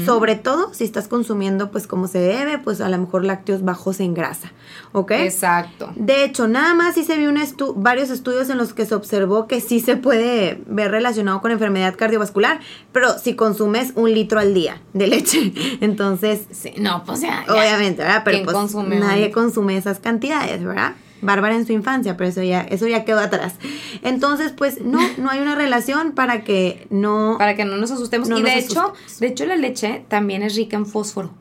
Sobre 0.06 0.36
todo 0.36 0.72
si 0.72 0.84
estás 0.84 1.08
consumiendo 1.08 1.72
pues 1.72 1.86
como 1.88 2.06
se 2.06 2.20
debe, 2.20 2.58
pues 2.58 2.80
a 2.80 2.88
lo 2.88 2.96
mejor 2.96 3.24
lácteos 3.24 3.64
bajos 3.64 3.98
en 3.98 4.14
grasa, 4.14 4.52
¿ok? 4.92 5.10
Exacto. 5.12 5.92
De 5.96 6.24
hecho, 6.24 6.46
nada 6.46 6.74
más 6.74 6.94
sí 6.94 7.02
se 7.02 7.16
vio 7.16 7.28
un 7.28 7.40
varios 7.76 8.10
estudios 8.10 8.48
en 8.50 8.58
los 8.58 8.72
que 8.72 8.86
se 8.86 8.94
observó 8.94 9.48
que 9.48 9.60
sí 9.60 9.80
se 9.80 9.96
puede 9.96 10.62
ver 10.66 10.92
relacionado 10.92 11.40
con 11.40 11.50
enfermedad 11.50 11.96
cardiovascular, 11.96 12.60
pero 12.92 13.18
si 13.18 13.34
consumes 13.34 13.92
un 13.96 14.12
litro 14.12 14.38
al 14.38 14.54
día 14.54 14.80
de 14.92 15.08
leche, 15.08 15.52
entonces... 15.80 16.42
Sí, 16.52 16.74
no, 16.78 17.02
pues 17.04 17.22
ya... 17.22 17.44
Obviamente, 17.48 18.02
¿verdad? 18.02 18.22
Pero 18.24 18.44
pues 18.44 18.74
nadie 18.74 19.32
consume 19.32 19.76
esas 19.76 19.98
cantidades, 19.98 20.62
¿verdad? 20.62 20.94
Bárbara 21.22 21.54
en 21.54 21.66
su 21.66 21.72
infancia, 21.72 22.16
pero 22.16 22.30
eso 22.30 22.42
ya, 22.42 22.62
eso 22.62 22.86
ya 22.86 23.04
quedó 23.04 23.20
atrás. 23.20 23.54
Entonces, 24.02 24.52
pues 24.52 24.80
no, 24.80 24.98
no 25.18 25.30
hay 25.30 25.40
una 25.40 25.54
relación 25.54 26.12
para 26.12 26.44
que 26.44 26.86
no... 26.90 27.36
Para 27.38 27.54
que 27.56 27.64
no 27.64 27.76
nos 27.76 27.90
asustemos. 27.90 28.28
y 28.30 28.42
de 28.42 28.58
hecho, 28.58 28.92
de 29.18 29.26
hecho 29.26 29.46
la 29.46 29.56
leche 29.56 30.04
también 30.08 30.42
es 30.42 30.54
rica 30.56 30.76
en 30.76 30.86
fósforo. 30.86 31.32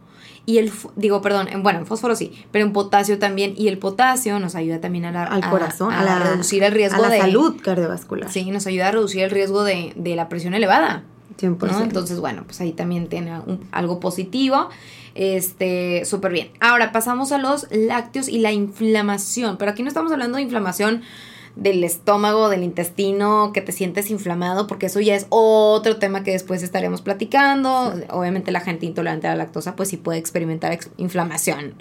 Y 0.45 0.57
el, 0.57 0.71
digo, 0.95 1.21
perdón, 1.21 1.47
bueno, 1.61 1.77
en 1.79 1.85
fósforo 1.85 2.15
sí, 2.15 2.33
pero 2.51 2.65
en 2.65 2.73
potasio 2.73 3.19
también. 3.19 3.53
Y 3.55 3.67
el 3.67 3.77
potasio 3.77 4.39
nos 4.39 4.55
ayuda 4.55 4.81
también 4.81 5.05
a 5.05 5.11
la, 5.11 5.23
al 5.25 5.47
corazón, 5.47 5.93
a, 5.93 6.03
la, 6.03 6.17
reducir 6.17 6.63
el 6.63 6.71
riesgo 6.71 7.03
a 7.03 7.09
la 7.09 7.17
salud 7.17 7.57
cardiovascular. 7.61 8.31
Sí, 8.31 8.49
nos 8.49 8.65
ayuda 8.65 8.87
a 8.87 8.91
reducir 8.91 9.21
el 9.21 9.29
riesgo 9.29 9.63
de, 9.63 9.93
de 9.95 10.15
la 10.15 10.27
presión 10.27 10.55
elevada. 10.55 11.03
100%. 11.39 11.83
Entonces, 11.83 12.19
bueno, 12.19 12.43
pues 12.45 12.59
ahí 12.61 12.71
también 12.71 13.07
tiene 13.07 13.31
algo 13.71 13.99
positivo. 13.99 14.69
Este, 15.15 16.05
súper 16.05 16.31
bien. 16.31 16.49
Ahora 16.59 16.91
pasamos 16.91 17.31
a 17.31 17.37
los 17.37 17.67
lácteos 17.71 18.27
y 18.27 18.39
la 18.39 18.51
inflamación. 18.51 19.57
Pero 19.57 19.71
aquí 19.71 19.81
no 19.81 19.87
estamos 19.87 20.11
hablando 20.11 20.37
de 20.37 20.43
inflamación 20.43 21.01
del 21.55 21.83
estómago, 21.83 22.49
del 22.49 22.63
intestino, 22.63 23.51
que 23.53 23.61
te 23.61 23.71
sientes 23.71 24.11
inflamado, 24.11 24.67
porque 24.67 24.85
eso 24.85 24.99
ya 25.01 25.15
es 25.15 25.25
otro 25.29 25.97
tema 25.97 26.23
que 26.23 26.31
después 26.31 26.63
estaremos 26.63 27.01
platicando. 27.01 27.93
Obviamente 28.09 28.51
la 28.51 28.61
gente 28.61 28.85
intolerante 28.85 29.27
a 29.27 29.31
la 29.31 29.43
lactosa 29.43 29.75
pues 29.75 29.89
sí 29.89 29.97
puede 29.97 30.19
experimentar 30.19 30.77
inflamación. 30.97 31.75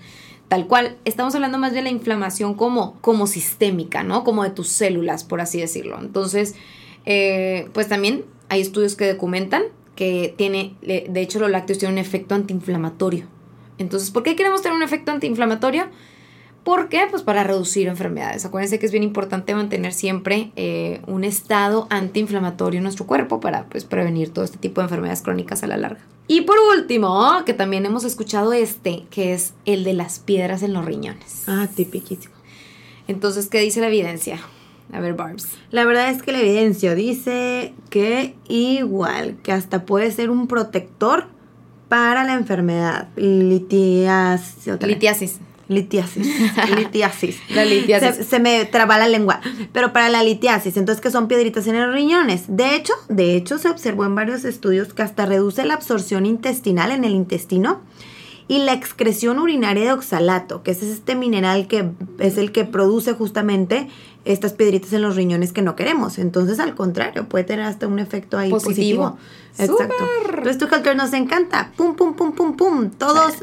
Tal 0.48 0.66
cual, 0.66 0.96
estamos 1.04 1.34
hablando 1.34 1.58
más 1.58 1.74
de 1.74 1.82
la 1.82 1.90
inflamación 1.90 2.54
como, 2.54 2.94
como 3.02 3.26
sistémica, 3.26 4.02
¿no? 4.02 4.24
Como 4.24 4.44
de 4.44 4.50
tus 4.50 4.68
células, 4.68 5.22
por 5.22 5.42
así 5.42 5.60
decirlo. 5.60 5.98
Entonces, 6.00 6.54
eh, 7.04 7.68
pues 7.74 7.86
también 7.86 8.24
hay 8.48 8.60
estudios 8.60 8.96
que 8.96 9.12
documentan 9.12 9.62
que 9.94 10.32
tiene, 10.36 10.76
de 10.80 11.20
hecho 11.20 11.40
los 11.40 11.50
lácteos 11.50 11.80
tienen 11.80 11.94
un 11.94 11.98
efecto 11.98 12.36
antiinflamatorio. 12.36 13.26
Entonces, 13.78 14.10
¿por 14.10 14.22
qué 14.22 14.36
queremos 14.36 14.62
tener 14.62 14.76
un 14.76 14.84
efecto 14.84 15.10
antiinflamatorio? 15.10 15.88
¿Por 16.62 16.88
qué? 16.88 17.00
Pues 17.10 17.22
para 17.22 17.44
reducir 17.44 17.88
enfermedades. 17.88 18.44
Acuérdense 18.44 18.78
que 18.78 18.86
es 18.86 18.92
bien 18.92 19.02
importante 19.02 19.54
mantener 19.54 19.92
siempre 19.92 20.52
eh, 20.54 21.00
un 21.06 21.24
estado 21.24 21.86
antiinflamatorio 21.90 22.78
en 22.78 22.84
nuestro 22.84 23.06
cuerpo 23.06 23.40
para 23.40 23.64
pues, 23.64 23.84
prevenir 23.84 24.32
todo 24.32 24.44
este 24.44 24.58
tipo 24.58 24.80
de 24.80 24.84
enfermedades 24.84 25.22
crónicas 25.22 25.62
a 25.62 25.66
la 25.66 25.76
larga. 25.76 26.00
Y 26.26 26.42
por 26.42 26.58
último, 26.76 27.42
que 27.46 27.54
también 27.54 27.86
hemos 27.86 28.04
escuchado 28.04 28.52
este, 28.52 29.04
que 29.10 29.32
es 29.32 29.54
el 29.64 29.82
de 29.82 29.94
las 29.94 30.18
piedras 30.18 30.62
en 30.62 30.74
los 30.74 30.84
riñones. 30.84 31.44
Ah, 31.46 31.68
tipiquísimo. 31.74 32.34
Entonces, 33.06 33.48
¿qué 33.48 33.60
dice 33.60 33.80
la 33.80 33.88
evidencia? 33.88 34.38
A 34.92 35.00
ver, 35.00 35.14
Barbs. 35.14 35.46
La 35.70 35.84
verdad 35.84 36.10
es 36.10 36.22
que 36.22 36.32
la 36.32 36.40
evidencia 36.40 36.94
dice 36.94 37.74
que 37.90 38.34
igual, 38.48 39.36
que 39.42 39.52
hasta 39.52 39.84
puede 39.84 40.10
ser 40.10 40.30
un 40.30 40.48
protector 40.48 41.26
para 41.88 42.24
la 42.24 42.34
enfermedad. 42.34 43.08
Litiasis. 43.16 44.66
Litiasis. 44.80 45.40
Litiasis. 45.68 46.26
litiasis. 46.76 47.38
La 47.50 47.64
litiasis. 47.64 48.26
Se, 48.26 48.40
me 48.40 48.64
traba 48.64 48.98
la 48.98 49.08
lengua. 49.08 49.40
Pero 49.72 49.92
para 49.92 50.08
la 50.08 50.22
litiasis, 50.22 50.76
entonces 50.78 51.02
que 51.02 51.10
son 51.10 51.28
piedritas 51.28 51.66
en 51.66 51.78
los 51.78 51.92
riñones. 51.92 52.44
De 52.48 52.74
hecho, 52.74 52.94
de 53.08 53.36
hecho 53.36 53.58
se 53.58 53.68
observó 53.68 54.06
en 54.06 54.14
varios 54.14 54.44
estudios 54.44 54.94
que 54.94 55.02
hasta 55.02 55.26
reduce 55.26 55.66
la 55.66 55.74
absorción 55.74 56.24
intestinal 56.24 56.90
en 56.90 57.04
el 57.04 57.12
intestino 57.12 57.82
y 58.48 58.58
la 58.60 58.72
excreción 58.72 59.38
urinaria 59.38 59.84
de 59.84 59.92
oxalato, 59.92 60.62
que 60.62 60.70
es 60.70 60.82
este 60.82 61.14
mineral 61.14 61.68
que 61.68 61.90
es 62.18 62.38
el 62.38 62.50
que 62.50 62.64
produce 62.64 63.12
justamente 63.12 63.88
estas 64.24 64.52
piedritas 64.54 64.92
en 64.92 65.02
los 65.02 65.16
riñones 65.16 65.52
que 65.52 65.62
no 65.62 65.76
queremos. 65.76 66.18
Entonces, 66.18 66.58
al 66.58 66.74
contrario, 66.74 67.28
puede 67.28 67.44
tener 67.44 67.66
hasta 67.66 67.86
un 67.86 67.98
efecto 67.98 68.38
ahí 68.38 68.50
positivo. 68.50 69.16
Exacto. 69.58 69.94
Entonces, 70.36 70.96
nos 70.96 71.12
encanta. 71.12 71.72
Pum, 71.76 71.94
pum, 71.94 72.14
pum, 72.14 72.32
pum, 72.32 72.56
pum. 72.56 72.90
Todos. 72.90 73.34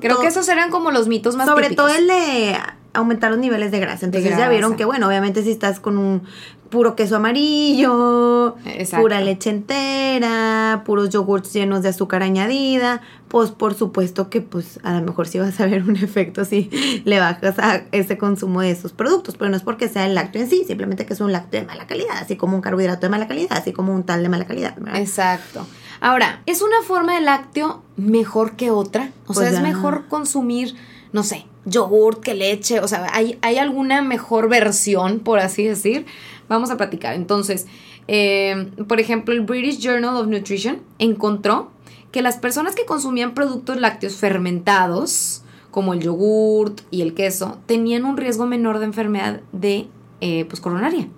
Creo 0.00 0.20
que 0.20 0.26
esos 0.26 0.48
eran 0.48 0.70
como 0.70 0.90
los 0.90 1.08
mitos 1.08 1.36
más 1.36 1.48
Sobre 1.48 1.74
todo 1.74 1.88
el 1.88 2.06
de 2.06 2.56
aumentar 2.92 3.30
los 3.30 3.40
niveles 3.40 3.70
de 3.70 3.80
grasa. 3.80 4.06
Entonces, 4.06 4.36
ya 4.36 4.48
vieron 4.48 4.76
que, 4.76 4.84
bueno, 4.84 5.06
obviamente 5.08 5.42
si 5.42 5.50
estás 5.50 5.80
con 5.80 5.98
un 5.98 6.22
puro 6.70 6.94
queso 6.94 7.16
amarillo, 7.16 8.56
pura 8.96 9.20
leche 9.20 9.50
entera, 9.50 10.82
puros 10.86 11.10
yogurts 11.10 11.52
llenos 11.52 11.82
de 11.82 11.88
azúcar 11.88 12.22
añadida, 12.22 13.02
pues 13.28 13.50
por 13.50 13.74
supuesto 13.74 14.30
que 14.30 14.40
pues 14.40 14.78
a 14.84 14.92
lo 14.92 15.02
mejor 15.02 15.26
sí 15.26 15.38
vas 15.38 15.60
a 15.60 15.66
ver 15.66 15.82
un 15.82 15.96
efecto 15.96 16.44
si 16.44 16.70
le 17.04 17.18
bajas 17.18 17.58
a 17.58 17.82
ese 17.92 18.16
consumo 18.16 18.60
de 18.60 18.70
esos 18.70 18.92
productos, 18.92 19.36
pero 19.36 19.50
no 19.50 19.56
es 19.56 19.62
porque 19.62 19.88
sea 19.88 20.06
el 20.06 20.14
lácteo 20.14 20.42
en 20.42 20.48
sí, 20.48 20.64
simplemente 20.66 21.04
que 21.04 21.12
es 21.12 21.20
un 21.20 21.32
lácteo 21.32 21.60
de 21.60 21.66
mala 21.66 21.86
calidad, 21.86 22.16
así 22.18 22.36
como 22.36 22.54
un 22.54 22.62
carbohidrato 22.62 23.02
de 23.02 23.10
mala 23.10 23.26
calidad, 23.26 23.58
así 23.58 23.72
como 23.72 23.92
un 23.92 24.04
tal 24.04 24.22
de 24.22 24.28
mala 24.28 24.46
calidad. 24.46 24.76
Exacto. 24.94 25.66
Ahora, 26.00 26.42
¿es 26.46 26.62
una 26.62 26.80
forma 26.86 27.14
de 27.14 27.20
lácteo 27.20 27.82
mejor 27.96 28.52
que 28.52 28.70
otra? 28.70 29.10
O 29.26 29.34
sea, 29.34 29.42
pues 29.48 29.54
¿es 29.54 29.60
mejor 29.60 30.06
consumir, 30.08 30.74
no 31.12 31.24
sé, 31.24 31.46
yogurt 31.64 32.20
que 32.22 32.34
leche? 32.34 32.80
O 32.80 32.88
sea, 32.88 33.06
¿hay, 33.12 33.38
¿hay 33.42 33.58
alguna 33.58 34.02
mejor 34.02 34.48
versión, 34.48 35.20
por 35.20 35.38
así 35.38 35.64
decir? 35.64 36.06
Vamos 36.48 36.70
a 36.70 36.76
platicar. 36.76 37.14
Entonces, 37.14 37.66
eh, 38.08 38.70
por 38.88 39.00
ejemplo, 39.00 39.34
el 39.34 39.42
British 39.42 39.78
Journal 39.78 40.16
of 40.16 40.26
Nutrition 40.26 40.80
encontró 40.98 41.70
que 42.12 42.22
las 42.22 42.38
personas 42.38 42.74
que 42.74 42.84
consumían 42.84 43.34
productos 43.34 43.80
lácteos 43.80 44.16
fermentados, 44.16 45.42
como 45.70 45.94
el 45.94 46.00
yogurt 46.00 46.80
y 46.90 47.02
el 47.02 47.14
queso, 47.14 47.58
tenían 47.66 48.04
un 48.04 48.16
riesgo 48.16 48.46
menor 48.46 48.80
de 48.80 48.86
enfermedad 48.86 49.40
de 49.52 49.86
eh, 50.20 50.44
pues, 50.46 50.60
coronaria. 50.60 51.08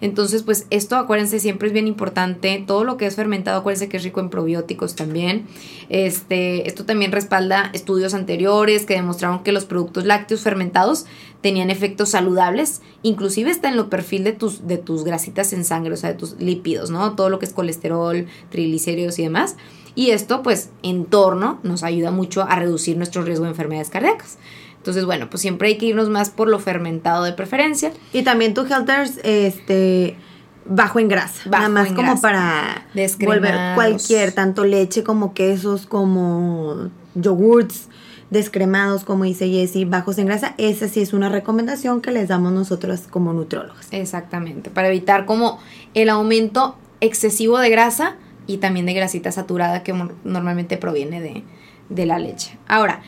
Entonces, 0.00 0.42
pues 0.42 0.66
esto, 0.70 0.96
acuérdense, 0.96 1.40
siempre 1.40 1.68
es 1.68 1.74
bien 1.74 1.86
importante. 1.86 2.62
Todo 2.66 2.84
lo 2.84 2.96
que 2.96 3.06
es 3.06 3.16
fermentado, 3.16 3.58
acuérdense 3.58 3.88
que 3.88 3.98
es 3.98 4.04
rico 4.04 4.20
en 4.20 4.30
probióticos 4.30 4.94
también. 4.94 5.46
Este, 5.88 6.66
esto 6.66 6.84
también 6.84 7.12
respalda 7.12 7.70
estudios 7.72 8.14
anteriores 8.14 8.86
que 8.86 8.94
demostraron 8.94 9.42
que 9.42 9.52
los 9.52 9.64
productos 9.64 10.04
lácteos 10.06 10.40
fermentados 10.40 11.06
tenían 11.40 11.70
efectos 11.70 12.10
saludables, 12.10 12.82
inclusive 13.02 13.50
está 13.50 13.68
en 13.68 13.76
lo 13.76 13.88
perfil 13.88 14.24
de 14.24 14.32
tus, 14.32 14.66
de 14.66 14.76
tus 14.76 15.04
grasitas 15.04 15.52
en 15.52 15.64
sangre, 15.64 15.94
o 15.94 15.96
sea, 15.96 16.10
de 16.10 16.18
tus 16.18 16.38
lípidos, 16.38 16.90
¿no? 16.90 17.14
Todo 17.14 17.30
lo 17.30 17.38
que 17.38 17.46
es 17.46 17.52
colesterol, 17.52 18.26
triglicéridos 18.50 19.18
y 19.18 19.22
demás. 19.22 19.56
Y 19.94 20.10
esto, 20.10 20.42
pues, 20.42 20.70
en 20.82 21.06
torno 21.06 21.58
nos 21.62 21.82
ayuda 21.82 22.10
mucho 22.10 22.42
a 22.42 22.56
reducir 22.56 22.96
nuestro 22.96 23.22
riesgo 23.22 23.44
de 23.44 23.50
enfermedades 23.50 23.90
cardíacas. 23.90 24.38
Entonces, 24.80 25.04
bueno, 25.04 25.28
pues 25.28 25.42
siempre 25.42 25.68
hay 25.68 25.76
que 25.78 25.86
irnos 25.86 26.08
más 26.08 26.30
por 26.30 26.48
lo 26.48 26.58
fermentado 26.58 27.24
de 27.24 27.32
preferencia. 27.34 27.92
Y 28.14 28.22
también 28.22 28.54
tu 28.54 28.62
Helters, 28.62 29.20
este 29.22 30.16
bajo 30.64 30.98
en 30.98 31.08
grasa, 31.08 31.42
Bajo 31.50 31.62
nada 31.64 31.68
más 31.68 31.88
en 31.88 31.94
como 31.94 32.12
grasa. 32.12 32.22
para 32.22 32.86
Descremados. 32.94 33.42
volver 33.42 33.74
cualquier, 33.74 34.32
tanto 34.32 34.64
leche 34.64 35.02
como 35.02 35.34
quesos, 35.34 35.86
como 35.86 36.90
yogurts 37.14 37.88
descremados, 38.30 39.04
como 39.04 39.24
dice 39.24 39.48
Jessie, 39.50 39.84
bajos 39.84 40.16
en 40.18 40.26
grasa. 40.26 40.54
Esa 40.56 40.88
sí 40.88 41.00
es 41.00 41.12
una 41.12 41.28
recomendación 41.28 42.00
que 42.00 42.12
les 42.12 42.28
damos 42.28 42.52
nosotros 42.52 43.00
como 43.10 43.32
nutriólogos. 43.32 43.88
Exactamente, 43.90 44.70
para 44.70 44.88
evitar 44.88 45.26
como 45.26 45.58
el 45.94 46.08
aumento 46.08 46.76
excesivo 47.00 47.58
de 47.58 47.70
grasa 47.70 48.16
y 48.46 48.58
también 48.58 48.86
de 48.86 48.94
grasita 48.94 49.32
saturada 49.32 49.82
que 49.82 49.92
normalmente 50.24 50.76
proviene 50.76 51.20
de, 51.20 51.42
de 51.88 52.06
la 52.06 52.18
leche. 52.18 52.56
Ahora, 52.68 53.02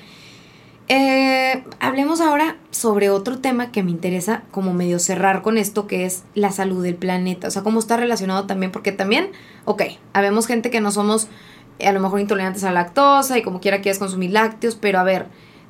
eh, 0.94 1.64
hablemos 1.81 2.20
ahora 2.20 2.59
sobre 2.70 3.09
otro 3.09 3.38
tema 3.38 3.72
que 3.72 3.83
me 3.83 3.90
interesa 3.90 4.42
como 4.50 4.74
medio 4.74 4.98
cerrar 4.98 5.40
con 5.40 5.57
esto, 5.57 5.87
que 5.87 6.05
es 6.05 6.24
la 6.35 6.52
salud 6.52 6.83
del 6.83 6.96
planeta. 6.96 7.48
O 7.48 7.50
sea, 7.50 7.62
cómo 7.62 7.78
está 7.78 7.96
relacionado 7.96 8.44
también, 8.46 8.72
porque 8.72 8.92
también, 8.92 9.31
ok, 9.64 9.85
habemos 10.12 10.46
gente 10.46 10.68
que 10.68 10.83
no 10.83 10.90
somos 10.90 11.28
eh, 11.78 11.88
a 11.88 11.92
lo 11.92 12.00
mejor 12.00 12.20
intolerantes 12.20 12.62
a 12.64 12.72
la 12.72 12.83
lactosa 12.83 13.38
y 13.38 13.42
como 13.42 13.61
quiera 13.61 13.81
quieras 13.81 13.98
consumir 13.98 14.33
lácteos, 14.33 14.74
pero 14.74 14.98
a 14.98 15.02
ver, 15.02 15.28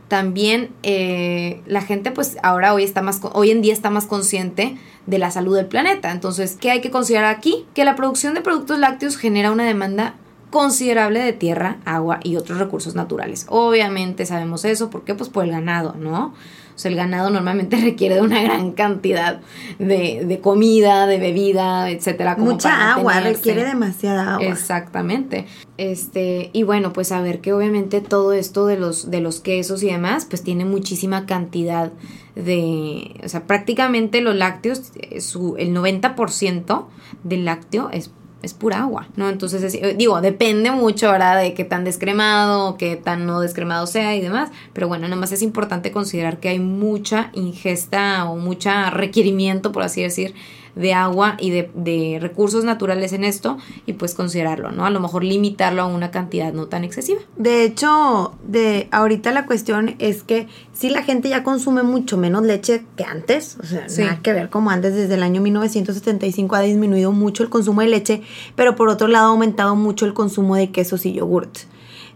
también 0.09 0.71
eh, 0.83 1.63
la 1.67 1.83
gente 1.83 2.11
pues 2.11 2.37
ahora 2.43 2.75
hoy 2.75 2.83
está 2.83 3.01
más 3.01 3.21
hoy 3.33 3.53
en 3.53 3.63
día 3.63 3.73
está 3.73 3.91
más 3.91 4.07
consciente 4.07 4.77
de 5.07 5.19
la 5.19 5.31
salud 5.31 5.57
del 5.57 5.67
planeta 5.67 6.13
entonces 6.13 6.59
qué 6.61 6.71
hay 6.71 6.83
que 6.83 6.91
considerar 6.91 7.35
aquí 7.35 7.65
que 7.73 7.87
la 7.87 7.97
producción 7.97 8.35
de 8.35 8.43
productos 8.43 8.79
lácteos 8.79 9.17
genera 9.17 9.51
una 9.51 9.65
demanda 9.65 10.17
considerable 10.53 11.19
de 11.19 11.33
tierra 11.33 11.79
agua 11.85 12.21
y 12.23 12.37
otros 12.37 12.59
recursos 12.59 12.95
naturales 12.95 13.47
obviamente 13.49 14.25
sabemos 14.27 14.65
eso 14.65 14.89
¿por 14.89 15.03
qué? 15.03 15.17
pues 15.17 15.29
por 15.29 15.45
el 15.45 15.51
ganado 15.51 15.97
no 15.99 16.35
o 16.75 16.79
sea 16.79 16.93
el 16.93 16.97
ganado 16.97 17.31
normalmente 17.31 17.77
requiere 17.83 18.15
de 18.15 18.21
una 18.21 18.41
gran 18.41 18.71
cantidad 18.73 19.41
de, 19.81 20.25
de 20.25 20.41
comida 20.41 21.09
de 21.09 21.19
bebida 21.19 21.91
etcétera 21.91 22.37
como 22.37 22.53
Mucha 22.53 22.69
para 22.69 22.93
agua, 22.95 23.21
requiere 23.21 23.65
demasiada 23.65 24.35
agua. 24.35 24.47
Exactamente. 24.47 25.47
Este, 25.79 26.51
y 26.53 26.63
bueno, 26.63 26.93
pues 26.93 27.13
a 27.13 27.21
ver 27.21 27.41
que 27.41 27.53
obviamente 27.53 28.01
todo 28.01 28.33
esto 28.33 28.67
de 28.67 28.79
los, 28.79 29.11
de 29.11 29.21
los 29.21 29.41
quesos 29.41 29.83
y 29.83 29.87
demás, 29.87 30.27
pues 30.27 30.43
tiene 30.43 30.65
muchísima 30.65 31.27
cantidad 31.27 31.93
de. 32.35 33.21
O 33.25 33.29
sea, 33.29 33.47
prácticamente 33.47 34.21
los 34.21 34.37
lácteos, 34.37 34.93
eh, 34.97 35.21
su, 35.21 35.57
el 35.59 35.75
90% 35.75 36.87
del 37.25 37.45
lácteo 37.45 37.91
es, 37.91 38.11
es 38.43 38.55
pura 38.55 38.81
agua, 38.81 39.09
¿no? 39.17 39.29
Entonces, 39.29 39.63
es- 39.63 39.75
eh, 39.75 39.95
digo, 39.97 40.21
depende 40.21 40.71
mucho, 40.71 41.11
¿verdad? 41.11 41.41
De 41.41 41.55
qué 41.55 41.65
tan 41.65 41.85
descremado, 41.85 42.77
qué 42.77 42.97
tan 42.97 43.27
no 43.27 43.41
descremado 43.41 43.87
sea 43.87 44.15
y 44.17 44.21
demás. 44.21 44.51
Pero 44.73 44.89
bueno, 44.89 45.07
nada 45.09 45.21
más 45.21 45.33
es 45.33 45.43
importante 45.43 45.93
considerar 45.93 46.39
que 46.39 46.49
hay 46.49 46.59
mucha 46.59 47.31
ingesta 47.35 48.25
o 48.31 48.37
mucha 48.37 48.91
requerimiento, 48.91 49.73
por 49.73 49.83
así 49.83 50.03
decir, 50.03 50.35
de 50.75 50.95
agua 50.95 51.37
y 51.39 51.51
de, 51.51 51.71
de 51.75 52.19
recursos 52.21 52.65
naturales 52.65 53.13
en 53.13 53.25
esto 53.25 53.59
y 53.85 53.93
pues 53.93 54.15
considerarlo, 54.15 54.71
¿no? 54.73 54.87
A 54.87 54.91
lo 54.91 55.01
mejor 55.01 55.23
limitarlo 55.23 55.83
a 55.83 55.87
una 55.87 56.11
cantidad 56.11 56.53
no 56.53 56.67
tan 56.69 56.83
excesiva. 56.85 57.21
De 57.37 57.65
hecho, 57.65 58.35
de 58.47 58.89
ahorita 58.91 59.33
la 59.33 59.45
cuestión 59.47 59.95
es 59.99 60.23
que 60.23 60.49
si 60.73 60.89
la 60.89 61.03
gente 61.03 61.29
ya 61.29 61.43
consume 61.45 61.83
mucho 61.83 62.17
menos 62.17 62.43
leche 62.45 62.85
que 62.97 63.05
antes, 63.05 63.59
o 63.63 63.67
sea, 63.67 63.89
Sí. 63.89 64.01
nada 64.03 64.21
que 64.23 64.33
ver 64.33 64.49
como 64.49 64.71
antes, 64.71 64.95
desde 64.95 65.15
el 65.15 65.23
año 65.23 65.43
1975 65.43 66.57
ha 66.57 66.61
disminuido 66.61 67.13
mucho 67.13 67.43
el 67.43 67.51
consumo 67.51 67.83
de 67.83 67.89
leche, 67.89 68.23
pero 68.57 68.75
por 68.75 68.89
otro 68.89 69.09
lado 69.09 69.27
ha 69.27 69.31
aumentado 69.31 69.77
mucho 69.77 70.07
el 70.07 70.15
consumo 70.15 70.57
de 70.57 70.71
quesos 70.71 71.05
y 71.05 71.13
yogurt. 71.13 71.59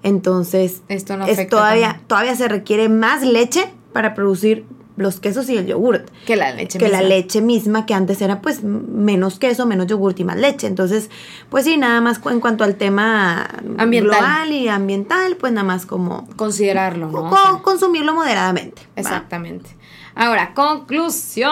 Entonces, 0.02 0.82
Esto 0.88 1.16
no 1.16 1.26
es 1.26 1.48
todavía, 1.48 1.88
también. 1.88 2.06
todavía 2.06 2.36
se 2.36 2.48
requiere 2.48 2.88
más 2.88 3.22
leche 3.22 3.64
para 3.92 4.14
producir 4.14 4.64
los 4.96 5.20
quesos 5.20 5.48
y 5.48 5.56
el 5.56 5.66
yogurt 5.66 6.08
que 6.26 6.36
la 6.36 6.52
leche 6.52 6.78
que 6.78 6.88
la 6.88 7.02
leche 7.02 7.40
misma 7.40 7.86
que 7.86 7.94
antes 7.94 8.20
era 8.22 8.40
pues 8.40 8.62
menos 8.62 9.38
queso, 9.38 9.66
menos 9.66 9.86
yogurt 9.86 10.18
y 10.20 10.24
más 10.24 10.36
leche. 10.36 10.66
Entonces, 10.66 11.10
pues 11.50 11.64
sí, 11.64 11.76
nada 11.76 12.00
más 12.00 12.20
en 12.26 12.40
cuanto 12.40 12.64
al 12.64 12.76
tema 12.76 13.48
Ambiental. 13.78 14.18
global 14.18 14.52
y 14.52 14.68
ambiental, 14.68 15.36
pues 15.36 15.52
nada 15.52 15.66
más 15.66 15.86
como 15.86 16.26
Considerarlo, 16.36 17.10
¿no? 17.10 17.24
O 17.24 17.30
sea, 17.30 17.62
consumirlo 17.62 18.14
moderadamente. 18.14 18.82
¿va? 18.96 19.26
Ahora, 20.18 20.54
conclusión. 20.54 21.50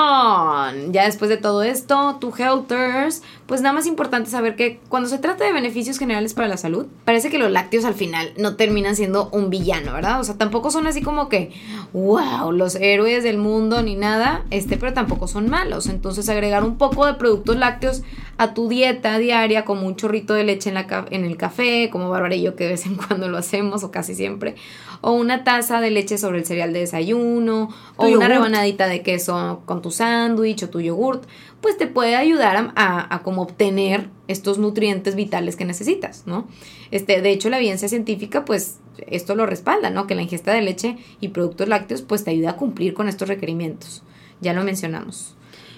Ya 0.90 1.04
después 1.04 1.28
de 1.28 1.36
todo 1.36 1.62
esto, 1.62 2.16
tu 2.18 2.32
Helters, 2.34 3.22
pues 3.44 3.60
nada 3.60 3.74
más 3.74 3.86
importante 3.86 4.30
saber 4.30 4.56
que 4.56 4.80
cuando 4.88 5.10
se 5.10 5.18
trata 5.18 5.44
de 5.44 5.52
beneficios 5.52 5.98
generales 5.98 6.32
para 6.32 6.48
la 6.48 6.56
salud, 6.56 6.86
parece 7.04 7.28
que 7.28 7.36
los 7.36 7.50
lácteos 7.50 7.84
al 7.84 7.92
final 7.92 8.32
no 8.38 8.56
terminan 8.56 8.96
siendo 8.96 9.28
un 9.32 9.50
villano, 9.50 9.92
¿verdad? 9.92 10.18
O 10.18 10.24
sea, 10.24 10.38
tampoco 10.38 10.70
son 10.70 10.86
así 10.86 11.02
como 11.02 11.28
que, 11.28 11.52
wow, 11.92 12.52
los 12.52 12.76
héroes 12.76 13.22
del 13.22 13.36
mundo 13.36 13.82
ni 13.82 13.96
nada, 13.96 14.46
este, 14.48 14.78
pero 14.78 14.94
tampoco 14.94 15.28
son 15.28 15.50
malos. 15.50 15.86
Entonces, 15.86 16.30
agregar 16.30 16.64
un 16.64 16.78
poco 16.78 17.04
de 17.04 17.14
productos 17.14 17.56
lácteos 17.56 18.02
a 18.38 18.54
tu 18.54 18.70
dieta 18.70 19.18
diaria, 19.18 19.66
como 19.66 19.86
un 19.86 19.96
chorrito 19.96 20.32
de 20.32 20.44
leche 20.44 20.70
en, 20.70 20.76
la 20.76 21.04
en 21.10 21.26
el 21.26 21.36
café, 21.36 21.90
como 21.90 22.08
Bárbara 22.08 22.34
y 22.34 22.40
yo 22.40 22.56
que 22.56 22.64
de 22.64 22.70
vez 22.70 22.86
en 22.86 22.94
cuando 22.96 23.28
lo 23.28 23.36
hacemos, 23.36 23.84
o 23.84 23.90
casi 23.90 24.14
siempre, 24.14 24.54
o 25.02 25.12
una 25.12 25.44
taza 25.44 25.82
de 25.82 25.90
leche 25.90 26.16
sobre 26.16 26.38
el 26.38 26.46
cereal 26.46 26.72
de 26.72 26.80
desayuno, 26.80 27.68
o 27.96 28.06
una 28.06 28.28
yogurt. 28.28 28.53
De 28.62 29.02
queso 29.02 29.62
con 29.64 29.82
tu 29.82 29.90
sándwich 29.90 30.62
o 30.62 30.70
tu 30.70 30.80
yogurt, 30.80 31.24
pues 31.60 31.76
te 31.76 31.86
puede 31.86 32.16
ayudar 32.16 32.56
a, 32.56 32.72
a, 32.76 33.14
a 33.14 33.22
como 33.22 33.42
obtener 33.42 34.08
estos 34.28 34.58
nutrientes 34.58 35.14
vitales 35.14 35.56
que 35.56 35.64
necesitas, 35.64 36.24
¿no? 36.26 36.46
Este, 36.90 37.20
de 37.20 37.30
hecho, 37.30 37.50
la 37.50 37.58
evidencia 37.58 37.88
científica, 37.88 38.44
pues, 38.44 38.78
esto 39.06 39.34
lo 39.34 39.46
respalda, 39.46 39.90
¿no? 39.90 40.06
Que 40.06 40.14
la 40.14 40.22
ingesta 40.22 40.52
de 40.52 40.62
leche 40.62 40.96
y 41.20 41.28
productos 41.28 41.68
lácteos, 41.68 42.02
pues, 42.02 42.24
te 42.24 42.30
ayuda 42.30 42.50
a 42.50 42.56
cumplir 42.56 42.94
con 42.94 43.08
estos 43.08 43.28
requerimientos. 43.28 44.02
Ya 44.40 44.52
lo 44.52 44.62
mencionamos. 44.62 45.36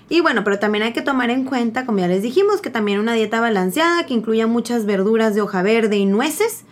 Y 0.09 0.21
bueno, 0.21 0.45
pero 0.45 0.59
también 0.59 0.85
hay 0.85 0.93
que 0.93 1.03
tomar 1.03 1.31
en 1.31 1.45
cuenta, 1.45 1.85
como 1.85 1.99
ya 1.99 2.09
les 2.09 2.23
dijimos, 2.23 2.61
que 2.61 2.71
también 2.71 3.01
una 3.01 3.15
dieta 3.15 3.41
balanceada 3.41 4.07
que 4.07 4.15
incluya 4.15 4.47
muchas 4.47 4.87
verduras 4.87 5.35
de 5.35 5.41
hoja 5.41 5.62
verde 5.62 5.97
y 5.97 6.07
nueces 6.07 6.65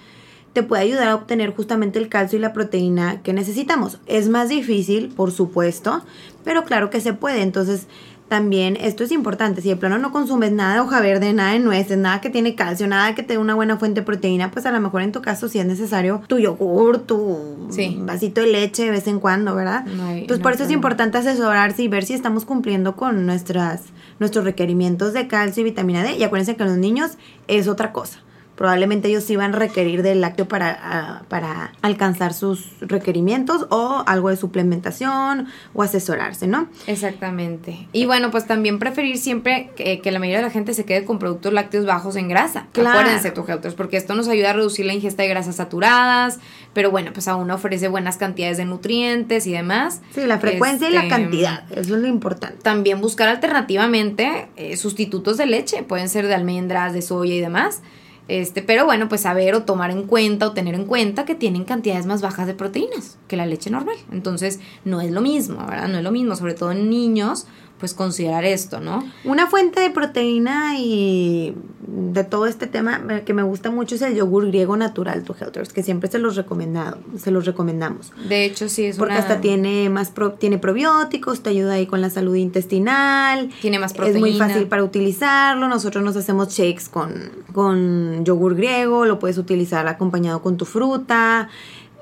te 0.54 0.62
puede 0.62 0.82
ayudar 0.84 1.08
a 1.08 1.14
obtener 1.16 1.54
justamente 1.54 1.98
el 1.98 2.08
calcio 2.08 2.38
y 2.38 2.42
la 2.42 2.54
proteína 2.54 3.20
que 3.22 3.32
necesitamos. 3.34 3.98
Es 4.06 4.28
más 4.30 4.48
difícil, 4.48 5.08
por 5.08 5.30
supuesto, 5.32 6.02
pero 6.44 6.64
claro 6.64 6.88
que 6.88 7.00
se 7.02 7.12
puede. 7.12 7.42
Entonces, 7.42 7.86
también 8.28 8.78
esto 8.80 9.04
es 9.04 9.12
importante. 9.12 9.60
Si 9.60 9.68
de 9.68 9.76
plano 9.76 9.98
no 9.98 10.10
consumes 10.10 10.50
nada 10.50 10.74
de 10.74 10.80
hoja 10.80 11.00
verde, 11.00 11.32
nada 11.34 11.52
de 11.52 11.58
nueces, 11.58 11.98
nada 11.98 12.20
que 12.22 12.30
tiene 12.30 12.54
calcio, 12.54 12.86
nada 12.86 13.14
que 13.14 13.22
te 13.22 13.34
dé 13.34 13.38
una 13.38 13.54
buena 13.54 13.76
fuente 13.76 14.00
de 14.00 14.06
proteína, 14.06 14.50
pues 14.50 14.64
a 14.64 14.70
lo 14.72 14.80
mejor 14.80 15.02
en 15.02 15.12
tu 15.12 15.20
caso 15.20 15.48
sí 15.48 15.58
es 15.58 15.66
necesario 15.66 16.22
tu 16.26 16.38
yogur, 16.38 17.00
tu 17.00 17.66
Sí. 17.70 17.98
vasito 18.00 18.40
de 18.40 18.46
leche 18.46 18.84
de 18.84 18.90
vez 18.92 19.06
en 19.08 19.20
cuando, 19.20 19.54
¿verdad? 19.54 19.84
No 19.84 20.06
hay- 20.06 20.20
Entonces, 20.22 20.38
no 20.38 20.42
por 20.42 20.52
eso 20.54 20.64
es 20.64 20.70
importante 20.70 21.18
asesorarse 21.18 21.82
y 21.82 21.88
ver 21.88 22.04
si 22.06 22.14
estamos 22.14 22.44
cumpliendo 22.46 22.96
con 22.96 23.26
nuestras, 23.26 23.82
nuestros 24.20 24.44
requerimientos 24.44 25.12
de 25.12 25.26
calcio 25.28 25.60
y 25.60 25.64
vitamina 25.64 26.02
D. 26.02 26.16
Y 26.16 26.22
acuérdense 26.22 26.56
que 26.56 26.64
los 26.64 26.78
niños 26.78 27.18
es 27.46 27.68
otra 27.68 27.92
cosa. 27.92 28.20
Probablemente 28.54 29.08
ellos 29.08 29.24
van 29.36 29.54
a 29.54 29.58
requerir 29.58 30.02
del 30.02 30.20
lácteo 30.20 30.46
para, 30.46 31.22
para 31.28 31.72
alcanzar 31.82 32.34
sus 32.34 32.68
requerimientos 32.80 33.66
o 33.70 34.04
algo 34.06 34.30
de 34.30 34.36
suplementación 34.36 35.48
o 35.72 35.82
asesorarse, 35.82 36.46
¿no? 36.46 36.68
Exactamente. 36.86 37.88
Y 37.92 38.06
bueno, 38.06 38.30
pues 38.30 38.46
también 38.46 38.78
preferir 38.78 39.18
siempre 39.18 39.70
que, 39.76 40.00
que 40.00 40.12
la 40.12 40.18
mayoría 40.18 40.38
de 40.38 40.44
la 40.44 40.50
gente 40.50 40.74
se 40.74 40.84
quede 40.84 41.04
con 41.04 41.18
productos 41.18 41.52
lácteos 41.52 41.84
bajos 41.84 42.16
en 42.16 42.28
grasa. 42.28 42.66
Claro. 42.72 43.00
Acuérdense, 43.00 43.32
porque 43.76 43.96
esto 43.96 44.14
nos 44.14 44.28
ayuda 44.28 44.50
a 44.50 44.52
reducir 44.52 44.86
la 44.86 44.94
ingesta 44.94 45.22
de 45.22 45.28
grasas 45.28 45.56
saturadas, 45.56 46.38
pero 46.72 46.90
bueno, 46.90 47.12
pues 47.12 47.28
aún 47.28 47.50
ofrece 47.50 47.88
buenas 47.88 48.16
cantidades 48.16 48.56
de 48.56 48.64
nutrientes 48.64 49.46
y 49.46 49.52
demás. 49.52 50.00
Sí, 50.14 50.22
la 50.26 50.38
frecuencia 50.38 50.88
y 50.88 50.92
la 50.92 51.02
Este, 51.02 51.10
cantidad, 51.10 51.64
eso 51.72 51.80
es 51.96 52.02
lo 52.02 52.06
importante. 52.06 52.58
También 52.62 53.00
buscar 53.00 53.28
alternativamente 53.28 54.48
eh, 54.56 54.76
sustitutos 54.76 55.36
de 55.36 55.46
leche, 55.46 55.82
pueden 55.82 56.08
ser 56.08 56.26
de 56.26 56.34
almendras, 56.34 56.92
de 56.92 57.02
soya 57.02 57.34
y 57.34 57.40
demás. 57.40 57.82
Este, 58.26 58.62
pero 58.62 58.86
bueno, 58.86 59.08
pues 59.08 59.22
saber 59.22 59.54
o 59.54 59.64
tomar 59.64 59.90
en 59.90 60.04
cuenta 60.04 60.48
o 60.48 60.52
tener 60.52 60.74
en 60.74 60.86
cuenta 60.86 61.24
que 61.24 61.34
tienen 61.34 61.64
cantidades 61.64 62.06
más 62.06 62.22
bajas 62.22 62.46
de 62.46 62.54
proteínas 62.54 63.18
que 63.28 63.36
la 63.36 63.46
leche 63.46 63.70
normal. 63.70 63.96
Entonces, 64.12 64.60
no 64.84 65.00
es 65.00 65.10
lo 65.10 65.20
mismo, 65.20 65.66
¿verdad? 65.66 65.88
No 65.88 65.98
es 65.98 66.04
lo 66.04 66.10
mismo, 66.10 66.34
sobre 66.34 66.54
todo 66.54 66.72
en 66.72 66.88
niños, 66.88 67.46
pues 67.78 67.92
considerar 67.92 68.44
esto, 68.44 68.80
¿no? 68.80 69.04
Una 69.24 69.46
fuente 69.46 69.80
de 69.80 69.90
proteína 69.90 70.78
y 70.78 71.54
de 71.86 72.24
todo 72.24 72.46
este 72.46 72.66
tema 72.66 73.02
eh, 73.10 73.22
que 73.26 73.34
me 73.34 73.42
gusta 73.42 73.70
mucho 73.70 73.96
es 73.96 74.02
el 74.02 74.14
yogur 74.14 74.46
griego 74.46 74.76
natural, 74.76 75.22
tu 75.22 75.34
Helters, 75.38 75.72
que 75.72 75.82
siempre 75.82 76.10
se 76.10 76.18
los 76.18 76.34
recomendado, 76.36 76.98
se 77.18 77.30
los 77.30 77.44
recomendamos. 77.44 78.12
De 78.28 78.44
hecho, 78.46 78.68
sí 78.70 78.84
es 78.86 78.96
Porque 78.96 79.14
una... 79.14 79.20
hasta 79.22 79.40
tiene 79.40 79.90
más 79.90 80.10
pro- 80.10 80.32
tiene 80.32 80.56
probióticos, 80.58 81.42
te 81.42 81.50
ayuda 81.50 81.74
ahí 81.74 81.86
con 81.86 82.00
la 82.00 82.08
salud 82.10 82.36
intestinal. 82.36 83.50
Tiene 83.60 83.78
más 83.78 83.92
Es 83.92 83.98
muy 83.98 84.12
proteína. 84.30 84.46
fácil 84.48 84.66
para 84.68 84.82
utilizarlo. 84.84 85.68
Nosotros 85.68 86.02
nos 86.04 86.16
hacemos 86.16 86.48
shakes 86.50 86.88
con, 86.90 87.12
con 87.52 88.24
yogur 88.24 88.54
griego, 88.54 89.04
lo 89.04 89.18
puedes 89.18 89.36
utilizar 89.36 89.86
acompañado 89.88 90.40
con 90.42 90.56
tu 90.56 90.64
fruta, 90.64 91.48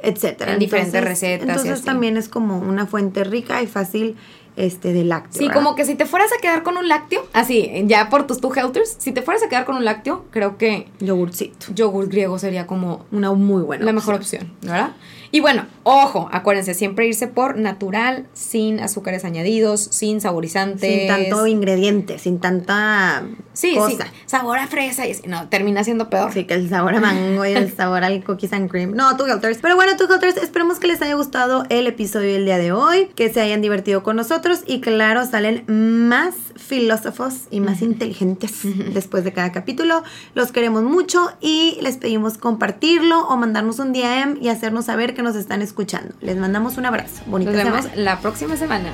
etcétera. 0.02 0.52
En 0.52 0.58
diferentes 0.58 1.02
recetas 1.02 1.46
y 1.46 1.50
Entonces 1.50 1.72
así. 1.74 1.84
también 1.84 2.16
es 2.16 2.28
como 2.28 2.58
una 2.58 2.86
fuente 2.86 3.24
rica 3.24 3.62
y 3.62 3.66
fácil 3.66 4.16
este 4.56 4.92
de 4.92 5.04
lácteo. 5.04 5.38
Sí, 5.38 5.48
¿verdad? 5.48 5.62
como 5.62 5.74
que 5.74 5.84
si 5.84 5.94
te 5.94 6.06
fueras 6.06 6.30
a 6.36 6.40
quedar 6.40 6.62
con 6.62 6.76
un 6.76 6.88
lácteo, 6.88 7.26
así, 7.32 7.70
ya 7.86 8.08
por 8.10 8.26
tus 8.26 8.40
two 8.40 8.52
helters, 8.54 8.96
si 8.98 9.12
te 9.12 9.22
fueras 9.22 9.42
a 9.42 9.48
quedar 9.48 9.64
con 9.64 9.76
un 9.76 9.84
lácteo, 9.84 10.24
creo 10.30 10.58
que 10.58 10.88
yogurcito. 11.00 11.72
yogur 11.74 12.08
griego 12.08 12.38
sería 12.38 12.66
como 12.66 13.06
Una 13.12 13.32
muy 13.32 13.62
buena. 13.62 13.84
la 13.84 13.92
mejor 13.92 14.14
opción. 14.14 14.52
¿verdad? 14.62 14.92
Y 15.34 15.40
bueno, 15.40 15.64
ojo, 15.82 16.28
acuérdense, 16.30 16.74
siempre 16.74 17.06
irse 17.06 17.26
por 17.26 17.56
natural, 17.56 18.26
sin 18.34 18.80
azúcares 18.80 19.24
añadidos, 19.24 19.80
sin 19.80 20.20
saborizantes. 20.20 20.80
Sin 20.98 21.08
tanto 21.08 21.46
ingrediente, 21.46 22.18
sin 22.18 22.38
tanta 22.38 23.22
Sí, 23.54 23.74
cosa. 23.74 24.04
sí, 24.04 24.10
sabor 24.26 24.58
a 24.58 24.66
fresa 24.66 25.06
y 25.06 25.12
así, 25.12 25.22
no, 25.26 25.48
termina 25.48 25.84
siendo 25.84 26.10
peor. 26.10 26.28
Así 26.28 26.44
que 26.44 26.52
el 26.52 26.68
sabor 26.68 26.96
a 26.96 27.00
mango 27.00 27.46
y 27.46 27.52
el 27.52 27.72
sabor 27.76 28.04
al 28.04 28.22
cookies 28.22 28.52
and 28.52 28.70
cream. 28.70 28.92
No, 28.94 29.16
tú 29.16 29.24
Helters. 29.24 29.58
Pero 29.62 29.74
bueno, 29.74 29.92
tú 29.96 30.04
Helters, 30.12 30.36
esperemos 30.36 30.78
que 30.78 30.86
les 30.86 31.00
haya 31.00 31.14
gustado 31.14 31.64
el 31.70 31.86
episodio 31.86 32.34
del 32.34 32.44
día 32.44 32.58
de 32.58 32.72
hoy, 32.72 33.08
que 33.14 33.32
se 33.32 33.40
hayan 33.40 33.62
divertido 33.62 34.02
con 34.02 34.16
nosotros 34.52 34.74
y 34.74 34.80
claro, 34.80 35.26
salen 35.26 35.64
más 35.66 36.34
filósofos 36.56 37.46
y 37.50 37.60
más 37.60 37.82
inteligentes 37.82 38.60
después 38.92 39.24
de 39.24 39.32
cada 39.32 39.52
capítulo. 39.52 40.02
Los 40.34 40.52
queremos 40.52 40.82
mucho 40.82 41.32
y 41.40 41.78
les 41.80 41.96
pedimos 41.96 42.38
compartirlo 42.38 43.26
o 43.28 43.36
mandarnos 43.36 43.78
un 43.78 43.92
DM 43.92 44.38
y 44.40 44.48
hacernos 44.48 44.86
saber 44.86 45.14
que 45.14 45.22
nos 45.22 45.36
están 45.36 45.62
escuchando. 45.62 46.14
Les 46.20 46.36
mandamos 46.36 46.76
un 46.76 46.86
abrazo. 46.86 47.22
Bonita 47.26 47.52
Nos 47.52 47.64
vemos 47.64 47.84
semana. 47.84 48.02
la 48.02 48.20
próxima 48.20 48.56
semana. 48.56 48.90